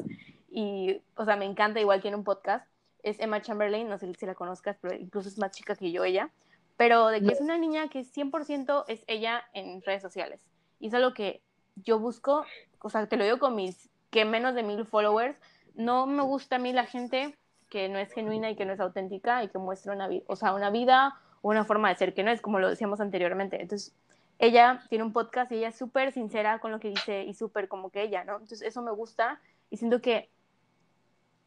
y, 0.48 1.00
o 1.16 1.24
sea, 1.24 1.36
me 1.36 1.44
encanta, 1.44 1.80
igual 1.80 2.00
en 2.04 2.14
un 2.14 2.24
podcast, 2.24 2.66
es 3.02 3.20
Emma 3.20 3.40
Chamberlain, 3.40 3.88
no 3.88 3.98
sé 3.98 4.12
si 4.14 4.26
la 4.26 4.34
conozcas, 4.34 4.78
pero 4.80 4.94
incluso 4.94 5.28
es 5.28 5.38
más 5.38 5.52
chica 5.52 5.76
que 5.76 5.92
yo 5.92 6.04
ella, 6.04 6.30
pero 6.76 7.08
de 7.08 7.22
que 7.22 7.32
es 7.32 7.40
una 7.40 7.56
niña 7.56 7.88
que 7.88 8.00
100% 8.00 8.84
es 8.88 9.04
ella 9.06 9.44
en 9.54 9.80
redes 9.82 10.02
sociales. 10.02 10.40
Y 10.80 10.88
es 10.88 10.94
algo 10.94 11.14
que 11.14 11.40
yo 11.76 11.98
busco, 11.98 12.44
o 12.80 12.90
sea, 12.90 13.06
te 13.06 13.16
lo 13.16 13.24
digo 13.24 13.38
con 13.38 13.54
mis 13.54 13.88
que 14.10 14.24
menos 14.24 14.54
de 14.54 14.62
mil 14.62 14.84
followers, 14.86 15.38
no 15.74 16.06
me 16.06 16.22
gusta 16.22 16.56
a 16.56 16.58
mí 16.58 16.72
la 16.72 16.84
gente 16.84 17.36
que 17.68 17.88
no 17.88 17.98
es 17.98 18.12
genuina 18.12 18.50
y 18.50 18.56
que 18.56 18.64
no 18.64 18.72
es 18.72 18.80
auténtica 18.80 19.42
y 19.42 19.48
que 19.48 19.58
muestra 19.58 19.92
una, 19.92 20.08
o 20.26 20.36
sea, 20.36 20.54
una 20.54 20.70
vida 20.70 21.20
o 21.42 21.50
una 21.50 21.64
forma 21.64 21.88
de 21.88 21.96
ser 21.96 22.14
que 22.14 22.22
no 22.22 22.30
es, 22.30 22.40
como 22.40 22.58
lo 22.58 22.68
decíamos 22.68 23.00
anteriormente. 23.00 23.60
Entonces, 23.60 23.94
ella 24.38 24.84
tiene 24.88 25.04
un 25.04 25.12
podcast 25.12 25.50
y 25.52 25.56
ella 25.56 25.68
es 25.68 25.76
súper 25.76 26.12
sincera 26.12 26.58
con 26.58 26.70
lo 26.70 26.80
que 26.80 26.88
dice 26.88 27.24
y 27.24 27.34
súper 27.34 27.68
como 27.68 27.90
que 27.90 28.02
ella, 28.02 28.24
¿no? 28.24 28.34
Entonces, 28.34 28.62
eso 28.62 28.82
me 28.82 28.92
gusta 28.92 29.40
y 29.70 29.78
siento 29.78 30.00
que 30.00 30.30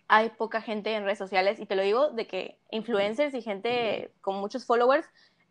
hay 0.09 0.29
poca 0.31 0.59
gente 0.59 0.93
en 0.93 1.05
redes 1.05 1.19
sociales, 1.19 1.59
y 1.59 1.65
te 1.65 1.75
lo 1.75 1.83
digo 1.83 2.09
de 2.09 2.27
que 2.27 2.57
influencers 2.71 3.33
y 3.35 3.41
gente 3.41 4.11
con 4.21 4.35
muchos 4.35 4.65
followers, 4.65 5.07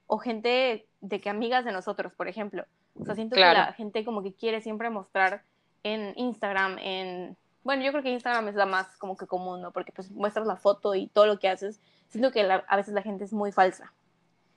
o 0.07 0.19
gente 0.19 0.87
de 1.01 1.21
que 1.21 1.31
amigas 1.31 1.65
de 1.65 1.73
nosotros, 1.73 2.13
por 2.13 2.29
ejemplo. 2.29 2.65
O 2.99 3.05
sea, 3.05 3.15
siento 3.15 3.37
que 3.37 3.41
la 3.41 3.73
gente 3.73 4.05
como 4.05 4.23
que 4.23 4.35
quiere 4.35 4.61
siempre 4.61 4.91
mostrar 4.91 5.45
en 5.85 6.13
Instagram, 6.17 6.79
en... 6.81 7.37
Bueno, 7.63 7.85
yo 7.85 7.93
creo 7.93 8.03
que 8.03 8.11
Instagram 8.11 8.49
es 8.49 8.57
la 8.57 8.67
más 8.67 8.97
como 8.97 9.17
que 9.17 9.27
común, 9.27 9.63
¿no? 9.63 9.73
Porque 9.73 9.93
pues 9.93 10.11
muestras 10.11 10.47
la 10.47 10.57
foto 10.57 10.95
y 10.95 11.07
todo 11.07 11.27
lo 11.27 11.39
que 11.39 11.49
haces. 11.49 11.81
Siento 12.09 12.33
que 12.33 12.41
a 12.41 12.77
veces 12.77 12.95
la 12.95 13.03
gente 13.03 13.25
es 13.25 13.33
muy 13.33 13.53
falsa. 13.53 13.93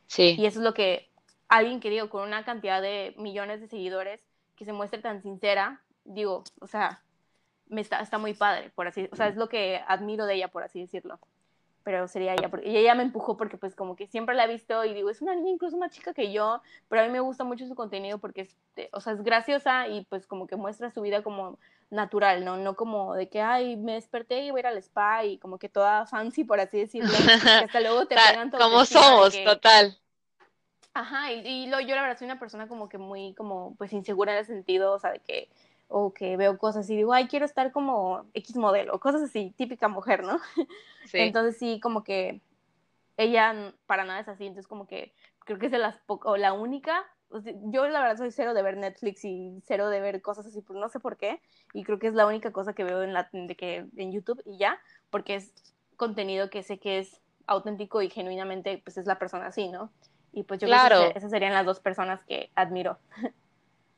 Sí. 0.07 0.35
Y 0.37 0.45
eso 0.45 0.59
es 0.59 0.63
lo 0.63 0.73
que 0.73 1.09
alguien 1.47 1.79
que 1.79 1.89
digo, 1.89 2.09
con 2.09 2.23
una 2.23 2.43
cantidad 2.43 2.81
de 2.81 3.13
millones 3.17 3.61
de 3.61 3.67
seguidores, 3.67 4.21
que 4.55 4.65
se 4.65 4.73
muestre 4.73 4.99
tan 4.99 5.21
sincera, 5.21 5.81
digo, 6.05 6.43
o 6.59 6.67
sea, 6.67 7.03
me 7.71 7.81
está, 7.81 7.99
está 8.01 8.17
muy 8.17 8.34
padre, 8.34 8.69
por 8.75 8.88
así, 8.88 9.10
o 9.12 9.15
sea, 9.15 9.27
es 9.27 9.38
lo 9.38 9.49
que 9.49 9.81
admiro 9.88 10.25
de 10.25 10.36
ella, 10.36 10.49
por 10.49 10.63
así 10.63 10.81
decirlo. 10.81 11.19
Pero 11.84 12.07
sería 12.07 12.34
ella, 12.34 12.49
porque, 12.49 12.69
y 12.69 12.77
ella 12.77 12.93
me 12.93 13.01
empujó 13.01 13.38
porque 13.38 13.57
pues 13.57 13.75
como 13.75 13.95
que 13.95 14.05
siempre 14.05 14.36
la 14.36 14.43
he 14.43 14.47
visto 14.47 14.86
y 14.86 14.93
digo, 14.93 15.10
es 15.10 15.19
una 15.19 15.34
niña 15.34 15.49
incluso 15.49 15.77
más 15.77 15.91
chica 15.91 16.13
que 16.13 16.31
yo, 16.31 16.62
pero 16.89 17.01
a 17.01 17.05
mí 17.05 17.12
me 17.12 17.21
gusta 17.21 17.43
mucho 17.43 17.65
su 17.65 17.73
contenido 17.73 18.19
porque 18.19 18.41
es, 18.41 18.55
eh, 18.75 18.89
o 18.93 19.01
sea, 19.01 19.13
es 19.13 19.23
graciosa 19.23 19.88
y 19.88 20.05
pues 20.05 20.27
como 20.27 20.45
que 20.45 20.57
muestra 20.57 20.91
su 20.91 21.01
vida 21.01 21.23
como 21.23 21.57
natural, 21.89 22.45
¿no? 22.45 22.57
No 22.57 22.75
como 22.75 23.15
de 23.15 23.29
que, 23.29 23.41
ay, 23.41 23.77
me 23.77 23.93
desperté 23.93 24.43
y 24.43 24.51
voy 24.51 24.60
a 24.60 24.62
ir 24.62 24.67
al 24.67 24.77
spa 24.77 25.25
y 25.25 25.39
como 25.39 25.57
que 25.57 25.69
toda 25.69 26.05
fancy, 26.05 26.43
por 26.43 26.60
así 26.60 26.77
decirlo, 26.77 27.10
que 27.10 27.49
hasta 27.49 27.79
luego 27.79 28.05
te 28.05 28.15
pegan 28.29 28.51
todo. 28.51 28.62
Como 28.62 28.86
somos, 28.86 29.36
total. 29.43 29.97
Ajá, 30.93 31.31
y, 31.31 31.39
y 31.47 31.67
lo, 31.67 31.79
yo 31.79 31.95
la 31.95 32.01
verdad 32.01 32.19
soy 32.19 32.25
una 32.25 32.38
persona 32.38 32.67
como 32.67 32.89
que 32.89 32.97
muy, 32.97 33.34
como, 33.34 33.75
pues 33.77 33.91
insegura 33.93 34.34
en 34.34 34.39
el 34.39 34.45
sentido, 34.45 34.93
o 34.93 34.99
sea, 34.99 35.12
de 35.12 35.19
que 35.19 35.49
o 35.91 36.13
que 36.13 36.38
veo 36.38 36.58
cosas 36.58 36.89
y 36.89 36.95
digo, 36.95 37.13
ay, 37.13 37.27
quiero 37.27 37.45
estar 37.45 37.71
como 37.71 38.25
X 38.34 38.56
modelo, 38.56 38.99
cosas 38.99 39.21
así, 39.23 39.54
típica 39.58 39.88
mujer, 39.88 40.23
¿no? 40.23 40.39
Sí. 41.06 41.17
Entonces 41.17 41.58
sí, 41.58 41.80
como 41.80 42.04
que 42.04 42.41
ella 43.17 43.73
para 43.88 44.06
nada 44.06 44.19
es 44.19 44.27
así, 44.27 44.45
entonces 44.45 44.67
como 44.67 44.86
que 44.86 45.13
creo 45.39 45.58
que 45.58 45.65
es 45.65 45.71
de 45.71 45.80
las 45.80 45.99
o 46.06 46.38
la 46.38 46.54
única, 46.54 47.04
yo 47.65 47.88
la 47.88 48.01
verdad 48.01 48.17
soy 48.17 48.32
cero 48.32 48.54
de 48.54 48.62
ver 48.62 48.77
Netflix 48.77 49.25
y 49.25 49.60
cero 49.65 49.89
de 49.89 49.99
ver 49.99 50.21
cosas 50.21 50.45
así, 50.45 50.63
no 50.69 50.89
sé 50.89 50.99
por 50.99 51.17
qué, 51.17 51.41
y 51.73 51.84
creo 51.84 51.97
que 51.97 52.08
es 52.08 52.13
la 52.13 52.27
única 52.27 52.51
cosa 52.51 52.73
que 52.73 52.84
veo 52.84 53.01
en, 53.01 53.13
la, 53.13 53.30
de 53.34 53.56
que, 53.56 53.88
en 53.97 54.12
YouTube 54.12 54.43
y 54.45 54.60
ya, 54.60 54.80
porque 55.10 55.34
es 55.34 55.51
contenido 55.97 56.51
que 56.51 56.62
sé 56.62 56.77
que 56.77 56.99
es 56.99 57.19
auténtico 57.47 58.04
y 58.04 58.12
genuinamente 58.12 58.80
pues 58.84 58.97
es 58.97 59.08
la 59.08 59.17
persona 59.17 59.47
así, 59.47 59.69
¿no? 59.69 59.91
Y 60.34 60.43
pues 60.43 60.60
yo 60.60 60.67
creo 60.67 61.12
que 61.12 61.17
esas 61.17 61.32
serían 61.32 61.54
las 61.54 61.65
dos 61.65 61.80
personas 61.80 62.23
que 62.23 62.51
admiro. 62.56 62.99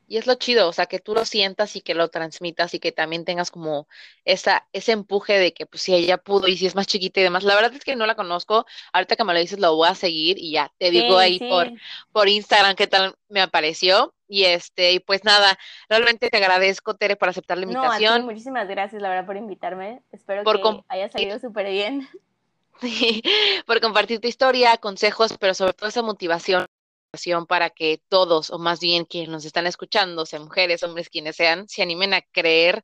Y 0.07 0.17
es 0.17 0.27
lo 0.27 0.35
chido, 0.35 0.67
o 0.67 0.73
sea, 0.73 0.85
que 0.85 0.99
tú 0.99 1.13
lo 1.13 1.25
sientas 1.25 1.75
y 1.75 1.81
que 1.81 1.95
lo 1.95 2.09
transmitas 2.09 2.73
y 2.73 2.79
que 2.79 2.91
también 2.91 3.25
tengas 3.25 3.51
como 3.51 3.87
esa, 4.25 4.67
ese 4.73 4.91
empuje 4.91 5.37
de 5.37 5.53
que 5.53 5.65
pues 5.65 5.81
si 5.81 5.93
ella 5.93 6.17
pudo 6.17 6.47
y 6.47 6.57
si 6.57 6.65
es 6.65 6.75
más 6.75 6.87
chiquita 6.87 7.19
y 7.19 7.23
demás. 7.23 7.43
La 7.43 7.55
verdad 7.55 7.73
es 7.73 7.83
que 7.83 7.95
no 7.95 8.05
la 8.05 8.15
conozco, 8.15 8.65
ahorita 8.91 9.15
que 9.15 9.23
me 9.23 9.33
lo 9.33 9.39
dices 9.39 9.59
lo 9.59 9.75
voy 9.75 9.87
a 9.87 9.95
seguir 9.95 10.37
y 10.37 10.51
ya 10.51 10.71
te 10.77 10.91
digo 10.91 11.17
ahí 11.17 11.39
por, 11.39 11.71
por 12.11 12.27
Instagram 12.27 12.75
qué 12.75 12.87
tal 12.87 13.15
me 13.29 13.41
apareció. 13.41 14.13
Y 14.27 14.45
este, 14.45 14.93
y 14.93 14.99
pues 14.99 15.23
nada, 15.23 15.59
realmente 15.89 16.29
te 16.29 16.37
agradezco, 16.37 16.95
Tere, 16.95 17.15
por 17.15 17.29
aceptar 17.29 17.57
la 17.57 17.65
invitación. 17.65 18.21
No, 18.21 18.25
muchísimas 18.25 18.67
gracias, 18.67 18.99
la 19.01 19.09
verdad, 19.09 19.27
por 19.27 19.37
invitarme. 19.37 20.01
Espero 20.11 20.43
que 20.43 20.83
haya 20.87 21.09
salido 21.09 21.39
súper 21.39 21.69
bien. 21.69 22.07
por 23.67 23.79
compartir 23.79 24.19
tu 24.19 24.27
historia, 24.27 24.77
consejos, 24.77 25.37
pero 25.39 25.53
sobre 25.53 25.73
todo 25.73 25.89
esa 25.89 26.01
motivación 26.01 26.65
para 27.47 27.69
que 27.69 28.02
todos, 28.10 28.49
o 28.49 28.58
más 28.58 28.80
bien 28.80 29.06
quienes 29.06 29.30
nos 29.30 29.45
están 29.45 29.67
escuchando, 29.67 30.26
sean 30.26 30.43
mujeres, 30.43 30.82
hombres, 30.84 31.10
quienes 31.10 31.36
sean, 31.36 31.67
se 31.67 31.84
animen 31.84 32.13
a 32.13 32.21
creer 32.21 32.84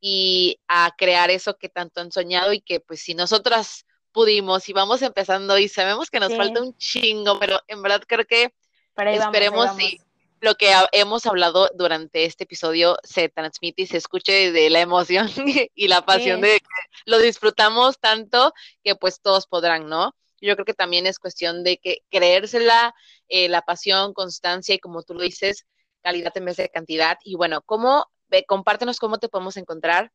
y 0.00 0.60
a 0.68 0.92
crear 0.96 1.30
eso 1.30 1.56
que 1.56 1.68
tanto 1.68 2.00
han 2.00 2.12
soñado 2.12 2.52
y 2.52 2.60
que 2.60 2.80
pues 2.80 3.00
si 3.00 3.14
nosotras 3.14 3.84
pudimos 4.12 4.68
y 4.68 4.72
vamos 4.72 5.02
empezando 5.02 5.58
y 5.58 5.68
sabemos 5.68 6.08
que 6.08 6.20
nos 6.20 6.36
falta 6.36 6.62
un 6.62 6.76
chingo, 6.76 7.38
pero 7.40 7.60
en 7.66 7.82
verdad 7.82 8.02
creo 8.06 8.24
que 8.24 8.54
esperemos 8.96 9.74
si 9.76 10.00
lo 10.40 10.54
que 10.54 10.72
hemos 10.92 11.26
hablado 11.26 11.68
durante 11.74 12.26
este 12.26 12.44
episodio 12.44 12.96
se 13.02 13.28
transmite 13.28 13.82
y 13.82 13.86
se 13.86 13.96
escuche 13.96 14.52
de 14.52 14.70
la 14.70 14.80
emoción 14.82 15.28
y 15.74 15.88
la 15.88 16.04
pasión 16.04 16.40
de 16.42 16.60
que 16.60 17.00
lo 17.06 17.18
disfrutamos 17.18 17.98
tanto 17.98 18.52
que 18.84 18.94
pues 18.94 19.20
todos 19.20 19.46
podrán, 19.46 19.88
¿no? 19.88 20.14
Yo 20.44 20.54
creo 20.54 20.64
que 20.64 20.74
también 20.74 21.06
es 21.06 21.18
cuestión 21.18 21.64
de 21.64 21.78
que 21.78 21.98
creérsela, 22.10 22.94
eh, 23.28 23.48
la 23.48 23.62
pasión, 23.62 24.12
constancia 24.12 24.74
y 24.74 24.78
como 24.78 25.02
tú 25.02 25.14
lo 25.14 25.22
dices, 25.22 25.66
calidad 26.02 26.36
en 26.36 26.44
vez 26.44 26.56
de 26.56 26.68
cantidad. 26.68 27.18
Y 27.24 27.36
bueno, 27.36 27.62
¿cómo, 27.62 28.06
compártenos 28.46 28.98
cómo 28.98 29.18
te 29.18 29.28
podemos 29.28 29.56
encontrar 29.56 30.12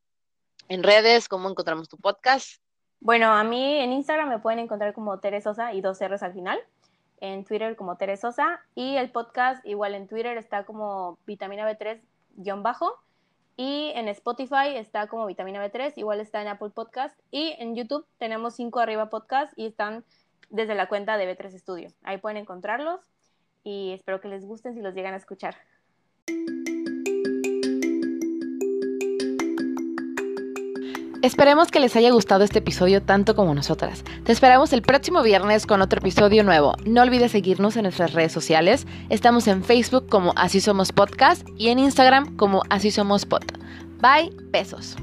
en 0.67 0.83
redes, 0.83 1.27
cómo 1.27 1.49
encontramos 1.49 1.89
tu 1.89 1.97
podcast? 1.97 2.61
Bueno, 2.99 3.31
a 3.33 3.43
mí 3.43 3.77
en 3.77 3.93
Instagram 3.93 4.29
me 4.29 4.39
pueden 4.39 4.59
encontrar 4.59 4.93
como 4.93 5.19
Teresosa 5.19 5.73
y 5.73 5.81
dos 5.81 5.99
R's 5.99 6.21
al 6.21 6.33
final. 6.33 6.59
En 7.21 7.43
Twitter 7.45 7.75
como 7.75 7.97
Teresosa. 7.97 8.61
Y 8.75 8.97
el 8.97 9.11
podcast 9.11 9.65
igual 9.65 9.95
en 9.95 10.07
Twitter 10.07 10.37
está 10.37 10.65
como 10.65 11.17
vitamina 11.25 11.69
B3 11.69 12.01
bajo. 12.61 12.99
Y 13.57 13.91
en 13.95 14.07
Spotify 14.07 14.75
está 14.75 15.07
como 15.07 15.25
Vitamina 15.25 15.61
B3, 15.61 15.91
igual 15.97 16.21
está 16.21 16.41
en 16.41 16.47
Apple 16.47 16.69
Podcast. 16.69 17.19
Y 17.29 17.55
en 17.59 17.75
YouTube 17.75 18.05
tenemos 18.17 18.55
5 18.55 18.79
arriba 18.79 19.09
podcast 19.09 19.51
y 19.57 19.65
están 19.65 20.05
desde 20.49 20.75
la 20.75 20.88
cuenta 20.88 21.17
de 21.17 21.38
B3 21.38 21.57
Studio. 21.59 21.89
Ahí 22.03 22.17
pueden 22.17 22.38
encontrarlos 22.38 22.99
y 23.63 23.91
espero 23.93 24.21
que 24.21 24.27
les 24.27 24.45
gusten 24.45 24.73
si 24.73 24.81
los 24.81 24.93
llegan 24.93 25.13
a 25.13 25.17
escuchar. 25.17 25.55
Esperemos 31.21 31.69
que 31.69 31.81
les 31.81 31.95
haya 31.97 32.12
gustado 32.12 32.45
este 32.45 32.59
episodio 32.59 33.03
tanto 33.03 33.35
como 33.35 33.53
nosotras. 33.53 34.05
Te 34.23 34.31
esperamos 34.31 34.71
el 34.71 34.81
próximo 34.81 35.21
viernes 35.21 35.65
con 35.67 35.81
otro 35.81 35.99
episodio 35.99 36.45
nuevo. 36.45 36.75
No 36.85 37.01
olvides 37.01 37.33
seguirnos 37.33 37.75
en 37.75 37.83
nuestras 37.83 38.13
redes 38.13 38.31
sociales. 38.31 38.88
Estamos 39.09 39.47
en 39.49 39.63
Facebook 39.63 40.07
como 40.07 40.31
Así 40.38 40.62
Somos 40.62 40.93
Podcast 40.93 41.45
y 41.57 41.69
en 41.69 41.79
Instagram 41.79 42.38
como 42.38 42.63
Así 42.69 42.89
Somos 42.89 43.25
Pod. 43.25 43.43
Bye, 44.01 44.31
besos. 44.49 44.95